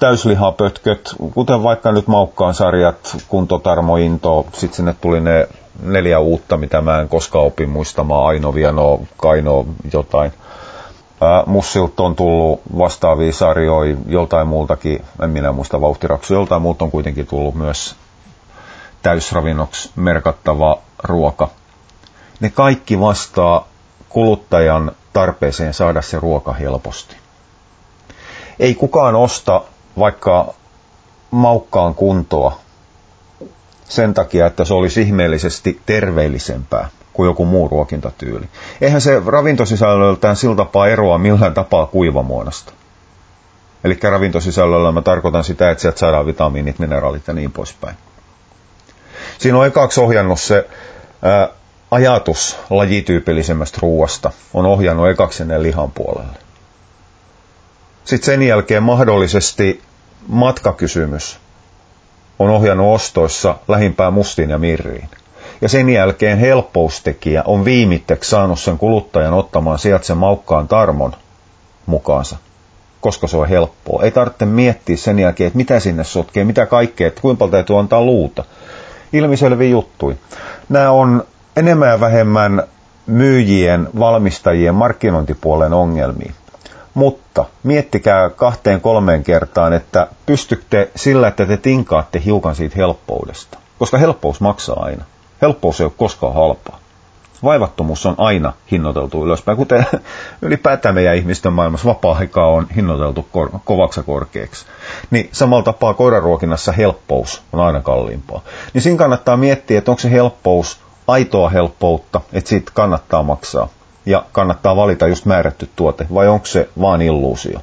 täyslihapötköt, 0.00 1.14
kuten 1.34 1.62
vaikka 1.62 1.92
nyt 1.92 2.06
Maukkaan 2.06 2.54
sarjat, 2.54 3.16
Kuntotarmo 3.28 3.96
Into, 3.96 4.46
sitten 4.52 4.76
sinne 4.76 4.94
tuli 5.00 5.20
ne 5.20 5.48
neljä 5.82 6.18
uutta, 6.18 6.56
mitä 6.56 6.80
mä 6.80 7.00
en 7.00 7.08
koskaan 7.08 7.44
opin 7.44 7.68
muistamaan, 7.70 8.26
Aino, 8.26 8.54
Viano, 8.54 9.00
Kaino, 9.16 9.66
jotain. 9.92 10.32
Mussilta 11.46 12.02
on 12.02 12.16
tullut 12.16 12.60
vastaavia 12.78 13.32
sarjoja 13.32 13.96
joltain 14.06 14.48
muultakin, 14.48 15.04
en 15.22 15.30
minä 15.30 15.52
muista 15.52 15.80
vauhtiraksu, 15.80 16.34
joltain 16.34 16.62
muulta 16.62 16.84
on 16.84 16.90
kuitenkin 16.90 17.26
tullut 17.26 17.54
myös 17.54 17.96
täysravinnoksi 19.02 19.90
merkattava 19.96 20.78
ruoka. 21.02 21.48
Ne 22.40 22.50
kaikki 22.50 23.00
vastaa 23.00 23.68
kuluttajan 24.08 24.92
tarpeeseen 25.12 25.74
saada 25.74 26.02
se 26.02 26.18
ruoka 26.18 26.52
helposti. 26.52 27.21
Ei 28.58 28.74
kukaan 28.74 29.14
osta 29.14 29.62
vaikka 29.98 30.54
maukkaan 31.30 31.94
kuntoa 31.94 32.58
sen 33.88 34.14
takia, 34.14 34.46
että 34.46 34.64
se 34.64 34.74
olisi 34.74 35.02
ihmeellisesti 35.02 35.80
terveellisempää 35.86 36.88
kuin 37.12 37.26
joku 37.26 37.44
muu 37.44 37.68
ruokintatyyli. 37.68 38.48
Eihän 38.80 39.00
se 39.00 39.22
ravintosisällöltään 39.26 40.36
sillä 40.36 40.56
tapaa 40.56 40.88
eroa 40.88 41.18
millään 41.18 41.54
tapaa 41.54 41.86
kuivamuodosta. 41.86 42.72
Eli 43.84 43.98
ravintosisällöllä 44.02 44.92
mä 44.92 45.02
tarkoitan 45.02 45.44
sitä, 45.44 45.70
että 45.70 45.82
sieltä 45.82 45.98
saadaan 45.98 46.26
vitamiinit, 46.26 46.78
mineraalit 46.78 47.26
ja 47.26 47.34
niin 47.34 47.52
poispäin. 47.52 47.96
Siinä 49.38 49.58
on 49.58 49.66
ekaksi 49.66 50.00
ohjannut 50.00 50.40
se 50.40 50.68
ää, 51.22 51.48
ajatus 51.90 52.58
lajityypillisemmästä 52.70 53.78
ruuasta, 53.82 54.30
on 54.54 54.66
ohjannut 54.66 55.08
ekaksi 55.08 55.38
sinne 55.38 55.62
lihan 55.62 55.90
puolelle. 55.90 56.41
Sitten 58.04 58.26
sen 58.26 58.42
jälkeen 58.42 58.82
mahdollisesti 58.82 59.82
matkakysymys 60.28 61.38
on 62.38 62.50
ohjannut 62.50 62.94
ostoissa 62.94 63.56
lähimpään 63.68 64.12
mustiin 64.12 64.50
ja 64.50 64.58
mirriin. 64.58 65.08
Ja 65.60 65.68
sen 65.68 65.88
jälkeen 65.90 66.38
helppoustekijä 66.38 67.42
on 67.46 67.64
viimitteeksi 67.64 68.30
saanut 68.30 68.60
sen 68.60 68.78
kuluttajan 68.78 69.34
ottamaan 69.34 69.78
sieltä 69.78 70.04
sen 70.06 70.16
maukkaan 70.16 70.68
tarmon 70.68 71.12
mukaansa, 71.86 72.36
koska 73.00 73.26
se 73.26 73.36
on 73.36 73.48
helppoa. 73.48 74.02
Ei 74.02 74.10
tarvitse 74.10 74.44
miettiä 74.46 74.96
sen 74.96 75.18
jälkeen, 75.18 75.46
että 75.46 75.56
mitä 75.56 75.80
sinne 75.80 76.04
sotkee, 76.04 76.44
mitä 76.44 76.66
kaikkea, 76.66 77.08
että 77.08 77.20
kuinka 77.20 77.38
paljon 77.38 77.50
täytyy 77.50 77.78
antaa 77.78 78.02
luuta. 78.02 78.44
Ilmiselvi 79.12 79.70
juttui. 79.70 80.16
Nämä 80.68 80.90
on 80.90 81.24
enemmän 81.56 81.88
ja 81.88 82.00
vähemmän 82.00 82.62
myyjien, 83.06 83.88
valmistajien, 83.98 84.74
markkinointipuolen 84.74 85.72
ongelmia. 85.72 86.32
Mutta 86.94 87.44
miettikää 87.62 88.30
kahteen 88.30 88.80
kolmeen 88.80 89.24
kertaan, 89.24 89.72
että 89.72 90.06
pystytte 90.26 90.90
sillä, 90.96 91.28
että 91.28 91.46
te 91.46 91.56
tinkaatte 91.56 92.22
hiukan 92.24 92.54
siitä 92.54 92.74
helppoudesta. 92.76 93.58
Koska 93.78 93.98
helppous 93.98 94.40
maksaa 94.40 94.82
aina. 94.84 95.04
Helppous 95.42 95.80
ei 95.80 95.84
ole 95.84 95.92
koskaan 95.96 96.34
halpaa. 96.34 96.78
Vaivattomuus 97.44 98.06
on 98.06 98.14
aina 98.18 98.52
hinnoiteltu 98.70 99.24
ylöspäin, 99.24 99.56
kuten 99.56 99.86
ylipäätään 100.42 100.94
meidän 100.94 101.16
ihmisten 101.16 101.52
maailmassa 101.52 101.88
vapaa-aikaa 101.88 102.46
on 102.46 102.66
hinnoiteltu 102.76 103.26
kor- 103.32 103.50
kovaksi 103.64 104.02
korkeaksi. 104.02 104.66
Niin 105.10 105.28
samalla 105.32 105.62
tapaa 105.62 105.94
koiraruokinnassa 105.94 106.72
helppous 106.72 107.42
on 107.52 107.60
aina 107.60 107.80
kalliimpaa. 107.80 108.40
Niin 108.74 108.82
siinä 108.82 108.98
kannattaa 108.98 109.36
miettiä, 109.36 109.78
että 109.78 109.90
onko 109.90 110.00
se 110.00 110.10
helppous 110.10 110.80
aitoa 111.06 111.48
helppoutta, 111.48 112.20
että 112.32 112.48
siitä 112.48 112.70
kannattaa 112.74 113.22
maksaa 113.22 113.68
ja 114.06 114.24
kannattaa 114.32 114.76
valita 114.76 115.06
just 115.06 115.24
määrätty 115.24 115.68
tuote, 115.76 116.06
vai 116.14 116.28
onko 116.28 116.46
se 116.46 116.68
vaan 116.80 117.02
illuusio? 117.02 117.60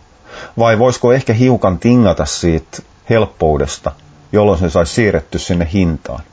Vai 0.57 0.79
voisiko 0.79 1.13
ehkä 1.13 1.33
hiukan 1.33 1.79
tingata 1.79 2.25
siitä 2.25 2.77
helppoudesta, 3.09 3.91
jolloin 4.31 4.59
se 4.59 4.69
saisi 4.69 4.93
siirretty 4.93 5.39
sinne 5.39 5.69
hintaan? 5.73 6.23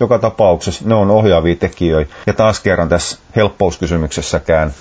Joka 0.00 0.18
tapauksessa 0.18 0.84
ne 0.88 0.94
on 0.94 1.10
ohjaavia 1.10 1.56
tekijöitä, 1.56 2.14
ja 2.26 2.32
taas 2.32 2.60
kerran 2.60 2.88
tässä 2.88 3.18
helppouskysymyksessäkään 3.36 4.74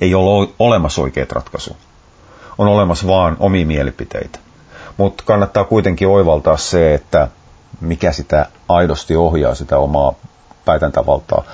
ei 0.00 0.14
ole 0.14 0.48
olemassa 0.58 1.02
oikeat 1.02 1.32
ratkaisu. 1.32 1.76
On 2.58 2.68
olemassa 2.68 3.06
vaan 3.06 3.36
omia 3.40 3.66
mielipiteitä. 3.66 4.38
Mutta 4.96 5.24
kannattaa 5.26 5.64
kuitenkin 5.64 6.08
oivaltaa 6.08 6.56
se, 6.56 6.94
että 6.94 7.28
mikä 7.80 8.12
sitä 8.12 8.46
aidosti 8.68 9.16
ohjaa 9.16 9.54
sitä 9.54 9.78
omaa 9.78 10.12
päätäntävaltaa 10.64 11.44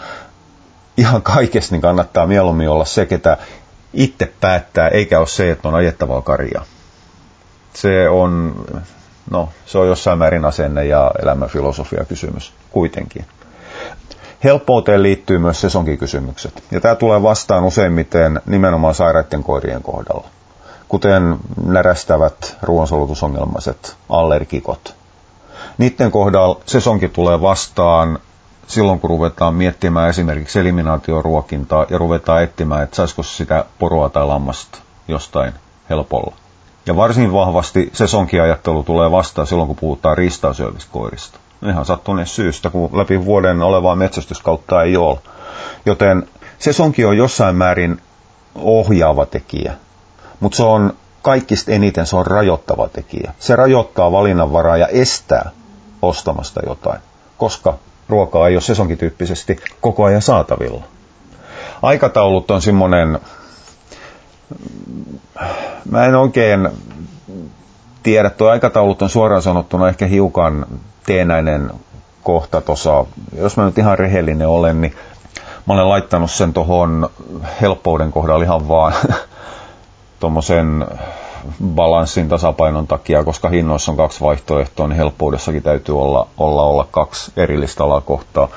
ihan 0.96 1.22
kaikessa 1.22 1.74
niin 1.74 1.82
kannattaa 1.82 2.26
mieluummin 2.26 2.68
olla 2.68 2.84
se, 2.84 3.06
ketä 3.06 3.36
itse 3.94 4.32
päättää, 4.40 4.88
eikä 4.88 5.18
ole 5.18 5.26
se, 5.26 5.50
että 5.50 5.68
on 5.68 5.74
ajettavaa 5.74 6.22
karjaa. 6.22 6.64
Se 7.74 8.08
on, 8.08 8.54
no, 9.30 9.48
se 9.66 9.78
on 9.78 9.88
jossain 9.88 10.18
määrin 10.18 10.44
asenne 10.44 10.84
ja 10.84 11.10
elämänfilosofia 11.22 12.04
kysymys 12.04 12.52
kuitenkin. 12.70 13.24
Helppouteen 14.44 15.02
liittyy 15.02 15.38
myös 15.38 15.60
sesonkikysymykset, 15.60 16.64
ja 16.70 16.80
tämä 16.80 16.94
tulee 16.94 17.22
vastaan 17.22 17.64
useimmiten 17.64 18.40
nimenomaan 18.46 18.94
sairaiden 18.94 19.42
koirien 19.42 19.82
kohdalla, 19.82 20.28
kuten 20.88 21.36
närästävät 21.66 22.56
ruoansolutusongelmaiset 22.62 23.96
allergikot. 24.08 24.94
Niiden 25.78 26.10
kohdalla 26.10 26.60
sesonki 26.66 27.08
tulee 27.08 27.40
vastaan 27.40 28.18
silloin, 28.66 29.00
kun 29.00 29.10
ruvetaan 29.10 29.54
miettimään 29.54 30.10
esimerkiksi 30.10 30.60
eliminaatioruokintaa 30.60 31.86
ja 31.90 31.98
ruvetaan 31.98 32.42
etsimään, 32.42 32.82
että 32.82 32.96
saisiko 32.96 33.22
sitä 33.22 33.64
poroa 33.78 34.08
tai 34.08 34.26
lammasta 34.26 34.78
jostain 35.08 35.52
helpolla. 35.90 36.34
Ja 36.86 36.96
varsin 36.96 37.32
vahvasti 37.32 37.90
sesonkiajattelu 37.92 38.82
tulee 38.82 39.10
vastaan 39.10 39.46
silloin, 39.46 39.66
kun 39.66 39.76
puhutaan 39.76 40.18
riistausyövistä 40.18 40.92
koirista. 40.92 41.38
Ihan 41.68 41.84
sattuneen 41.84 42.26
syystä, 42.26 42.70
kun 42.70 42.98
läpi 42.98 43.24
vuoden 43.24 43.62
olevaa 43.62 43.96
metsästyskautta 43.96 44.82
ei 44.82 44.96
ole. 44.96 45.18
Joten 45.86 46.28
sesonki 46.58 47.04
on 47.04 47.16
jossain 47.16 47.56
määrin 47.56 48.00
ohjaava 48.54 49.26
tekijä, 49.26 49.74
mutta 50.40 50.56
se 50.56 50.62
on 50.62 50.92
kaikista 51.22 51.72
eniten 51.72 52.06
se 52.06 52.16
on 52.16 52.26
rajoittava 52.26 52.88
tekijä. 52.88 53.32
Se 53.38 53.56
rajoittaa 53.56 54.12
valinnanvaraa 54.12 54.76
ja 54.76 54.86
estää 54.86 55.50
ostamasta 56.02 56.60
jotain, 56.66 57.00
koska 57.38 57.78
ruokaa 58.14 58.48
ei 58.48 58.54
ole 58.54 58.60
sesonkityyppisesti 58.60 59.56
koko 59.80 60.04
ajan 60.04 60.22
saatavilla. 60.22 60.84
Aikataulut 61.82 62.50
on 62.50 62.62
semmoinen, 62.62 63.18
mä 65.90 66.04
en 66.04 66.14
oikein 66.14 66.68
tiedä, 68.02 68.30
tuo 68.30 68.48
aikataulut 68.48 69.02
on 69.02 69.10
suoraan 69.10 69.42
sanottuna 69.42 69.88
ehkä 69.88 70.06
hiukan 70.06 70.66
teenäinen 71.06 71.70
kohta 72.22 72.60
tuossa, 72.60 73.04
jos 73.36 73.56
mä 73.56 73.64
nyt 73.64 73.78
ihan 73.78 73.98
rehellinen 73.98 74.48
olen, 74.48 74.80
niin 74.80 74.94
mä 75.66 75.74
olen 75.74 75.88
laittanut 75.88 76.30
sen 76.30 76.52
tuohon 76.52 77.10
helppouden 77.60 78.12
kohdalla 78.12 78.44
ihan 78.44 78.68
vaan 78.68 78.92
tuommoisen 80.20 80.86
balanssin 81.64 82.28
tasapainon 82.28 82.86
takia, 82.86 83.24
koska 83.24 83.48
hinnoissa 83.48 83.92
on 83.92 83.96
kaksi 83.96 84.20
vaihtoehtoa, 84.20 84.88
niin 84.88 84.96
helppoudessakin 84.96 85.62
täytyy 85.62 86.00
olla, 86.02 86.26
olla, 86.38 86.62
olla 86.62 86.86
kaksi 86.90 87.32
erillistä 87.36 87.84
alakohtaa. 87.84 88.48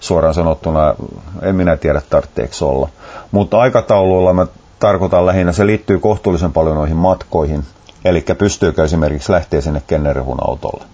Suoraan 0.00 0.34
sanottuna 0.34 0.94
en 1.42 1.56
minä 1.56 1.76
tiedä 1.76 2.02
tarvitseeko 2.10 2.54
olla. 2.60 2.88
Mutta 3.30 3.58
aikatauluilla 3.60 4.32
mä 4.32 4.46
tarkoitan 4.78 5.26
lähinnä, 5.26 5.52
se 5.52 5.66
liittyy 5.66 5.98
kohtuullisen 5.98 6.52
paljon 6.52 6.76
noihin 6.76 6.96
matkoihin. 6.96 7.64
Eli 8.04 8.24
pystyykö 8.38 8.84
esimerkiksi 8.84 9.32
lähteä 9.32 9.60
sinne 9.60 9.82
Kennerehun 9.86 10.38
autolle 10.48 10.84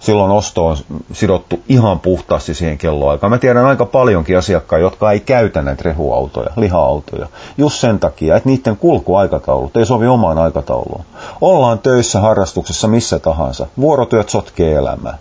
silloin 0.00 0.30
osto 0.30 0.66
on 0.66 0.76
sidottu 1.12 1.60
ihan 1.68 2.00
puhtaasti 2.00 2.54
siihen 2.54 2.78
kelloaikaan. 2.78 3.30
Mä 3.30 3.38
tiedän 3.38 3.66
aika 3.66 3.84
paljonkin 3.84 4.38
asiakkaita, 4.38 4.82
jotka 4.82 5.12
ei 5.12 5.20
käytä 5.20 5.62
näitä 5.62 5.82
rehuautoja, 5.84 6.50
liha-autoja, 6.56 7.28
just 7.58 7.80
sen 7.80 7.98
takia, 7.98 8.36
että 8.36 8.48
niiden 8.48 8.76
kulkuaikataulut 8.76 9.76
ei 9.76 9.86
sovi 9.86 10.06
omaan 10.06 10.38
aikatauluun. 10.38 11.04
Ollaan 11.40 11.78
töissä, 11.78 12.20
harrastuksessa, 12.20 12.88
missä 12.88 13.18
tahansa. 13.18 13.66
Vuorotyöt 13.80 14.28
sotkee 14.28 14.74
elämää. 14.74 15.18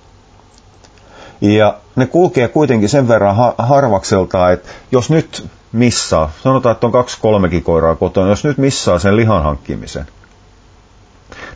Ja 1.41 1.77
ne 1.95 2.05
kulkee 2.05 2.47
kuitenkin 2.47 2.89
sen 2.89 3.07
verran 3.07 3.35
harvakselta, 3.57 4.51
että 4.51 4.69
jos 4.91 5.09
nyt 5.09 5.47
missaa, 5.71 6.31
sanotaan, 6.43 6.73
että 6.73 6.87
on 6.87 6.91
kaksi 6.91 7.17
kolmekin 7.21 7.63
koiraa 7.63 7.95
kotona, 7.95 8.29
jos 8.29 8.43
nyt 8.43 8.57
missaa 8.57 8.99
sen 8.99 9.15
lihan 9.15 9.43
hankkimisen, 9.43 10.05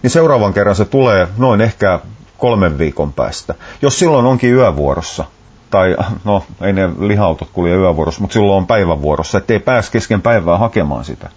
niin 0.04 0.12
seuraavan 0.12 0.54
kerran 0.54 0.76
se 0.76 0.86
tulee 0.86 1.28
noin 1.38 1.62
ehkä 1.62 2.00
kolmen 2.40 2.78
viikon 2.78 3.14
päästä. 3.14 3.56
Jos 3.82 4.00
silloin 4.00 4.26
onkin 4.26 4.54
yövuorossa, 4.54 5.26
tai 5.70 5.98
no 6.24 6.44
ei 6.62 6.74
ne 6.74 6.90
lihautot 7.00 7.50
kulje 7.54 7.76
yövuorossa, 7.76 8.22
mutta 8.22 8.34
silloin 8.34 8.58
on 8.58 8.68
päivävuorossa, 8.68 9.38
ettei 9.38 9.60
pääs 9.60 9.90
kesken 9.90 10.22
päivää 10.22 10.58
hakemaan 10.58 11.06
sitä. 11.06 11.30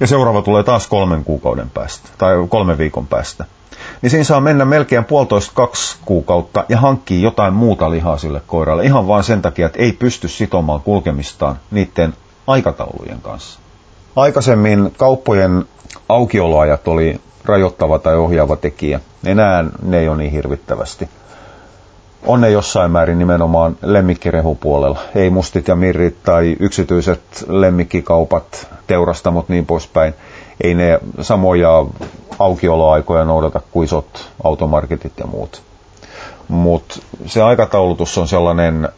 Ja 0.00 0.06
seuraava 0.06 0.42
tulee 0.42 0.62
taas 0.62 0.86
kolmen 0.86 1.24
kuukauden 1.24 1.70
päästä, 1.70 2.08
tai 2.18 2.34
kolmen 2.48 2.78
viikon 2.78 3.06
päästä. 3.06 3.44
Niin 4.02 4.10
siinä 4.10 4.24
saa 4.24 4.40
mennä 4.40 4.64
melkein 4.64 5.04
puolitoista 5.04 5.52
kaksi 5.54 5.96
kuukautta 6.04 6.64
ja 6.68 6.78
hankkii 6.78 7.22
jotain 7.22 7.54
muuta 7.54 7.90
lihaa 7.90 8.18
sille 8.18 8.42
koiralle. 8.46 8.84
Ihan 8.84 9.06
vain 9.06 9.24
sen 9.24 9.42
takia, 9.42 9.66
että 9.66 9.78
ei 9.78 9.92
pysty 9.92 10.28
sitomaan 10.28 10.80
kulkemistaan 10.80 11.56
niiden 11.70 12.14
aikataulujen 12.46 13.20
kanssa. 13.22 13.60
Aikaisemmin 14.16 14.92
kauppojen 14.96 15.64
aukioloajat 16.08 16.88
oli 16.88 17.20
rajoittava 17.44 17.98
tai 17.98 18.16
ohjaava 18.16 18.56
tekijä. 18.56 19.00
Enää 19.24 19.64
ne 19.82 19.98
ei 19.98 20.08
ole 20.08 20.16
niin 20.16 20.32
hirvittävästi. 20.32 21.08
on 22.26 22.40
ne 22.40 22.50
jossain 22.50 22.90
määrin 22.90 23.18
nimenomaan 23.18 23.76
lemmikkirehupuolella. 23.82 24.98
Ei 25.14 25.30
mustit 25.30 25.68
ja 25.68 25.76
mirrit 25.76 26.22
tai 26.22 26.56
yksityiset 26.60 27.20
lemmikkikaupat, 27.48 28.68
teurastamot 28.86 29.48
niin 29.48 29.66
poispäin. 29.66 30.14
Ei 30.60 30.74
ne 30.74 31.00
samoja 31.20 31.86
aukioloaikoja 32.38 33.24
noudata 33.24 33.60
kuin 33.70 33.84
isot 33.84 34.30
automarketit 34.44 35.12
ja 35.18 35.26
muut. 35.26 35.62
Mutta 36.48 37.00
se 37.26 37.42
aikataulutus 37.42 38.18
on 38.18 38.28
sellainen 38.28 38.88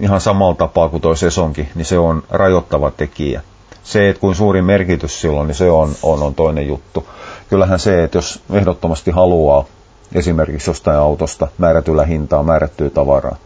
ihan 0.00 0.20
samalla 0.20 0.54
tapaa 0.54 0.88
kuin 0.88 1.00
tuo 1.00 1.14
sesonki, 1.14 1.68
niin 1.74 1.84
se 1.84 1.98
on 1.98 2.22
rajoittava 2.30 2.90
tekijä. 2.90 3.42
Se, 3.82 4.08
että 4.08 4.20
kuin 4.20 4.34
suuri 4.34 4.62
merkitys 4.62 5.20
silloin, 5.20 5.46
niin 5.46 5.54
se 5.54 5.70
on, 5.70 5.90
on, 6.02 6.22
on 6.22 6.34
toinen 6.34 6.66
juttu. 6.66 7.06
Kyllähän 7.50 7.78
se, 7.78 8.04
että 8.04 8.18
jos 8.18 8.42
ehdottomasti 8.52 9.10
haluaa 9.10 9.64
esimerkiksi 10.14 10.70
jostain 10.70 10.98
autosta 10.98 11.48
määrätyllä 11.58 12.04
hintaa 12.04 12.42
määrättyä 12.42 12.90
tavaraa, 12.90 13.36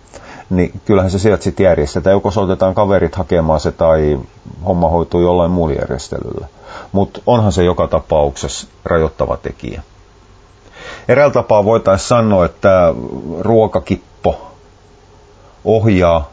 niin 0.51 0.81
kyllähän 0.85 1.11
se 1.11 1.19
sieltä 1.19 1.45
sitten 1.45 1.65
järjestetään. 1.65 2.15
Joko 2.15 2.31
soitetaan 2.31 2.75
kaverit 2.75 3.15
hakemaan 3.15 3.61
se 3.61 3.73
tai 3.73 4.19
homma 4.67 4.89
hoituu 4.89 5.21
jollain 5.21 5.51
muulla 5.51 5.75
järjestelyllä. 5.75 6.47
Mutta 6.93 7.21
onhan 7.27 7.53
se 7.53 7.65
joka 7.65 7.89
tapauksessa 7.89 8.67
rajoittava 8.85 9.37
tekijä. 9.37 9.83
Eräällä 11.09 11.33
tapaa 11.33 11.65
voitaisiin 11.65 12.09
sanoa, 12.09 12.45
että 12.45 12.95
ruokakippo 13.41 14.53
ohjaa, 15.65 16.29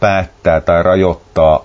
päättää 0.00 0.60
tai 0.60 0.82
rajoittaa 0.82 1.64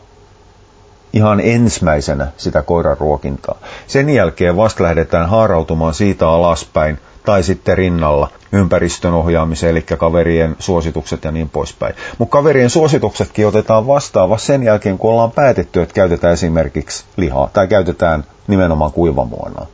ihan 1.14 1.40
ensimmäisenä 1.40 2.28
sitä 2.38 2.62
koiran 2.62 2.98
ruokintaa. 3.00 3.56
Sen 3.88 4.10
jälkeen 4.10 4.58
vasta 4.58 4.84
lähdetään 4.84 5.30
haarautumaan 5.30 5.94
siitä 5.94 6.30
alaspäin 6.30 7.00
tai 7.26 7.44
sitten 7.44 7.78
rinnalla 7.78 8.30
ympäristön 8.52 9.14
ohjaamiseen, 9.14 9.72
eli 9.72 9.82
kaverien 9.82 10.56
suositukset 10.60 11.24
ja 11.24 11.32
niin 11.32 11.50
poispäin. 11.50 11.96
Mutta 12.18 12.32
kaverien 12.32 12.70
suosituksetkin 12.70 13.48
otetaan 13.48 13.88
vastaan 13.88 14.30
vasta 14.30 14.46
sen 14.48 14.64
jälkeen, 14.64 14.98
kun 14.98 15.12
ollaan 15.12 15.32
päätetty, 15.32 15.82
että 15.82 15.94
käytetään 15.94 16.34
esimerkiksi 16.34 17.06
lihaa 17.18 17.50
tai 17.54 17.68
käytetään 17.68 18.24
nimenomaan 18.48 18.92
kuivamuonaa, 18.92 19.66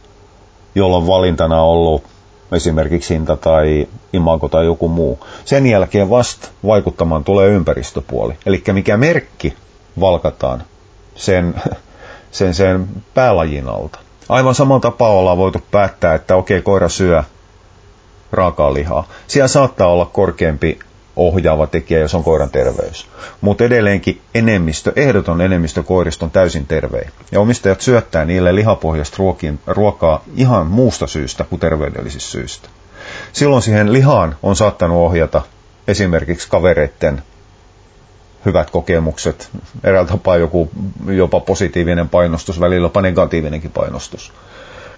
jolloin 0.76 1.08
valintana 1.08 1.62
on 1.62 1.70
ollut 1.70 2.04
esimerkiksi 2.52 3.14
hinta 3.14 3.36
tai 3.38 3.88
imago 4.14 4.50
tai 4.50 4.66
joku 4.66 4.88
muu. 4.88 5.20
Sen 5.46 5.68
jälkeen 5.68 6.10
vasta 6.10 6.48
vaikuttamaan 6.66 7.24
tulee 7.24 7.50
ympäristöpuoli. 7.50 8.34
Eli 8.46 8.64
mikä 8.74 8.98
merkki 8.98 9.54
valkataan 10.00 10.64
sen, 11.16 11.56
sen, 12.32 12.54
sen 12.54 12.88
päälajin 13.14 13.70
alta. 13.70 14.00
Aivan 14.30 14.56
samalla 14.56 14.82
tapaa 14.82 15.10
ollaan 15.10 15.38
voitu 15.38 15.60
päättää, 15.72 16.14
että 16.14 16.36
okei, 16.36 16.62
koira 16.62 16.90
syö 16.90 17.24
raakaa 18.32 18.74
lihaa. 18.74 19.08
Siellä 19.28 19.48
saattaa 19.48 19.88
olla 19.88 20.06
korkeampi 20.06 20.80
ohjaava 21.16 21.68
tekijä, 21.68 22.00
jos 22.00 22.16
on 22.16 22.24
koiran 22.24 22.50
terveys. 22.50 23.08
Mutta 23.42 23.64
edelleenkin 23.64 24.22
enemmistö, 24.36 24.94
ehdoton 24.96 25.42
enemmistö 25.42 25.84
koirista 25.84 26.26
on 26.26 26.32
täysin 26.32 26.66
tervejä. 26.66 27.10
Ja 27.32 27.40
omistajat 27.40 27.82
syöttää 27.82 28.26
niille 28.26 28.56
lihapohjasta 28.56 29.16
ruokin, 29.20 29.60
ruokaa 29.68 30.24
ihan 30.36 30.68
muusta 30.68 31.08
syystä 31.08 31.44
kuin 31.44 31.60
terveydellisistä 31.60 32.32
syistä. 32.32 32.70
Silloin 33.34 33.62
siihen 33.62 33.94
lihaan 33.94 34.36
on 34.44 34.56
saattanut 34.56 34.98
ohjata 34.98 35.42
esimerkiksi 35.88 36.50
kavereiden 36.50 37.24
hyvät 38.46 38.70
kokemukset, 38.70 39.50
eräällä 39.84 40.10
tapaa 40.12 40.38
joku 40.38 40.70
jopa 41.08 41.40
positiivinen 41.40 42.10
painostus, 42.10 42.60
välillä 42.60 42.86
jopa 42.86 43.02
negatiivinenkin 43.02 43.72
painostus. 43.72 44.34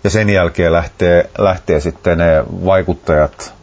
Ja 0.04 0.10
sen 0.10 0.30
jälkeen 0.30 0.74
lähtee, 0.74 1.30
lähtee 1.38 1.80
sitten 1.80 2.18
ne 2.18 2.44
vaikuttajat 2.66 3.54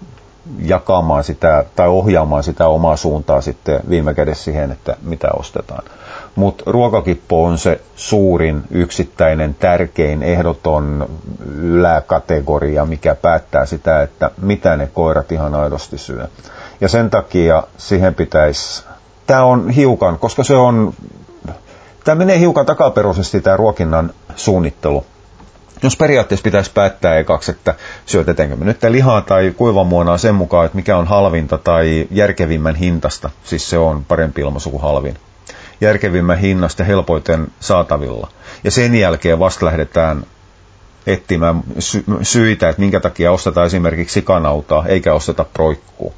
jakamaan 0.62 1.24
sitä 1.24 1.64
tai 1.76 1.88
ohjaamaan 1.88 2.42
sitä 2.44 2.66
omaa 2.66 2.96
suuntaa 2.96 3.40
sitten 3.40 3.80
viime 3.90 4.14
kädessä 4.14 4.44
siihen, 4.44 4.70
että 4.72 4.96
mitä 5.02 5.28
ostetaan. 5.38 5.82
Mutta 6.36 6.64
ruokakippo 6.66 7.44
on 7.44 7.58
se 7.58 7.80
suurin, 7.96 8.62
yksittäinen, 8.70 9.54
tärkein, 9.54 10.22
ehdoton 10.22 11.08
yläkategoria, 11.56 12.84
mikä 12.84 13.14
päättää 13.14 13.66
sitä, 13.66 14.02
että 14.02 14.30
mitä 14.42 14.76
ne 14.76 14.86
koirat 14.94 15.32
ihan 15.32 15.54
aidosti 15.54 15.98
syö. 15.98 16.28
Ja 16.80 16.88
sen 16.88 17.10
takia 17.10 17.62
siihen 17.76 18.14
pitäisi, 18.14 18.84
tämä 19.26 19.44
on 19.44 19.70
hiukan, 19.70 20.18
koska 20.18 20.44
se 20.44 20.56
on, 20.56 20.94
tämä 22.04 22.14
menee 22.14 22.38
hiukan 22.38 22.66
takaperoisesti 22.66 23.40
tämä 23.40 23.56
ruokinnan 23.56 24.10
suunnittelu. 24.36 25.04
Jos 25.82 25.96
periaatteessa 25.96 26.44
pitäisi 26.44 26.70
päättää 26.74 27.18
ekaksi, 27.18 27.50
että 27.50 27.74
syötetäänkö 28.06 28.56
me 28.56 28.64
nyt 28.64 28.82
lihaa 28.88 29.20
tai 29.20 29.54
kuivamuonaa 29.56 30.18
sen 30.18 30.34
mukaan, 30.34 30.66
että 30.66 30.76
mikä 30.76 30.96
on 30.96 31.06
halvinta 31.06 31.58
tai 31.58 32.06
järkevimmän 32.10 32.74
hintasta, 32.74 33.30
siis 33.44 33.70
se 33.70 33.78
on 33.78 34.04
parempi 34.04 34.40
ilmaisu 34.40 34.70
kuin 34.70 34.82
halvin, 34.82 35.16
järkevimmän 35.80 36.38
hinnasta 36.38 36.84
helpoiten 36.84 37.46
saatavilla. 37.60 38.28
Ja 38.64 38.70
sen 38.70 38.94
jälkeen 38.94 39.38
vasta 39.38 39.66
lähdetään 39.66 40.24
etsimään 41.06 41.62
sy- 41.78 42.04
syitä, 42.22 42.68
että 42.68 42.80
minkä 42.80 43.00
takia 43.00 43.32
ostetaan 43.32 43.66
esimerkiksi 43.66 44.14
sikanautaa 44.14 44.86
eikä 44.86 45.14
osteta 45.14 45.44
proikkuu 45.44 46.14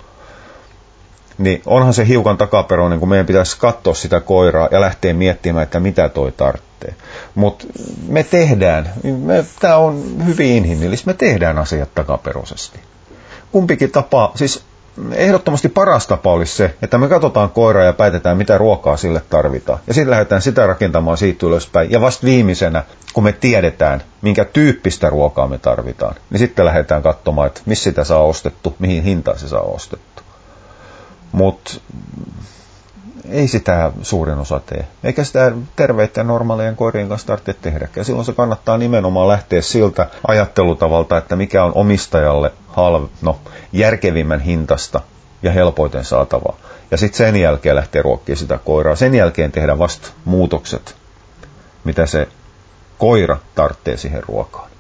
niin 1.38 1.62
onhan 1.66 1.94
se 1.94 2.06
hiukan 2.06 2.36
takaperoinen, 2.36 3.00
kun 3.00 3.08
meidän 3.08 3.26
pitäisi 3.26 3.56
katsoa 3.58 3.94
sitä 3.94 4.20
koiraa 4.20 4.68
ja 4.70 4.80
lähteä 4.80 5.14
miettimään, 5.14 5.62
että 5.62 5.80
mitä 5.80 6.08
toi 6.08 6.32
tarvitsee. 6.32 6.94
Mutta 7.34 7.64
me 8.08 8.22
tehdään, 8.22 8.92
tämä 9.60 9.76
on 9.76 10.02
hyvin 10.26 10.56
inhimillistä, 10.56 11.10
me 11.10 11.14
tehdään 11.14 11.58
asiat 11.58 11.94
takaperoisesti. 11.94 12.80
Kumpikin 13.52 13.90
tapa, 13.90 14.32
siis 14.34 14.64
ehdottomasti 15.12 15.68
paras 15.68 16.06
tapa 16.06 16.32
olisi 16.32 16.56
se, 16.56 16.74
että 16.82 16.98
me 16.98 17.08
katsotaan 17.08 17.50
koiraa 17.50 17.84
ja 17.84 17.92
päätetään, 17.92 18.36
mitä 18.36 18.58
ruokaa 18.58 18.96
sille 18.96 19.22
tarvitaan. 19.30 19.78
Ja 19.86 19.94
sitten 19.94 20.10
lähdetään 20.10 20.42
sitä 20.42 20.66
rakentamaan 20.66 21.18
siitä 21.18 21.46
ylöspäin. 21.46 21.90
Ja 21.90 22.00
vasta 22.00 22.26
viimeisenä, 22.26 22.84
kun 23.12 23.24
me 23.24 23.32
tiedetään, 23.32 24.02
minkä 24.22 24.44
tyyppistä 24.44 25.10
ruokaa 25.10 25.48
me 25.48 25.58
tarvitaan, 25.58 26.14
niin 26.30 26.38
sitten 26.38 26.64
lähdetään 26.64 27.02
katsomaan, 27.02 27.46
että 27.46 27.60
missä 27.66 27.84
sitä 27.84 28.04
saa 28.04 28.22
ostettu, 28.22 28.74
mihin 28.78 29.02
hintaan 29.02 29.38
se 29.38 29.48
saa 29.48 29.60
ostettu. 29.60 30.15
Mutta 31.36 31.70
ei 33.28 33.48
sitä 33.48 33.92
suurin 34.02 34.38
osa 34.38 34.60
tee. 34.66 34.86
Eikä 35.04 35.24
sitä 35.24 35.52
terveiden 35.76 36.26
normaalien 36.26 36.76
koirien 36.76 37.08
kanssa 37.08 37.26
tarvitse 37.26 37.52
tehdäkään. 37.52 38.04
Silloin 38.04 38.24
se 38.24 38.32
kannattaa 38.32 38.78
nimenomaan 38.78 39.28
lähteä 39.28 39.62
siltä 39.62 40.08
ajattelutavalta, 40.28 41.18
että 41.18 41.36
mikä 41.36 41.64
on 41.64 41.72
omistajalle 41.74 42.52
halv, 42.68 43.04
no, 43.22 43.38
järkevimmän 43.72 44.40
hintasta 44.40 45.00
ja 45.42 45.52
helpoiten 45.52 46.04
saatavaa. 46.04 46.56
Ja 46.90 46.96
sitten 46.96 47.18
sen 47.18 47.36
jälkeen 47.36 47.76
lähtee 47.76 48.02
ruokkimaan 48.02 48.38
sitä 48.38 48.58
koiraa. 48.64 48.96
Sen 48.96 49.14
jälkeen 49.14 49.52
tehdä 49.52 49.78
vasta 49.78 50.08
muutokset, 50.24 50.96
mitä 51.84 52.06
se 52.06 52.28
koira 52.98 53.36
tarvitsee 53.54 53.96
siihen 53.96 54.22
ruokaan. 54.28 54.70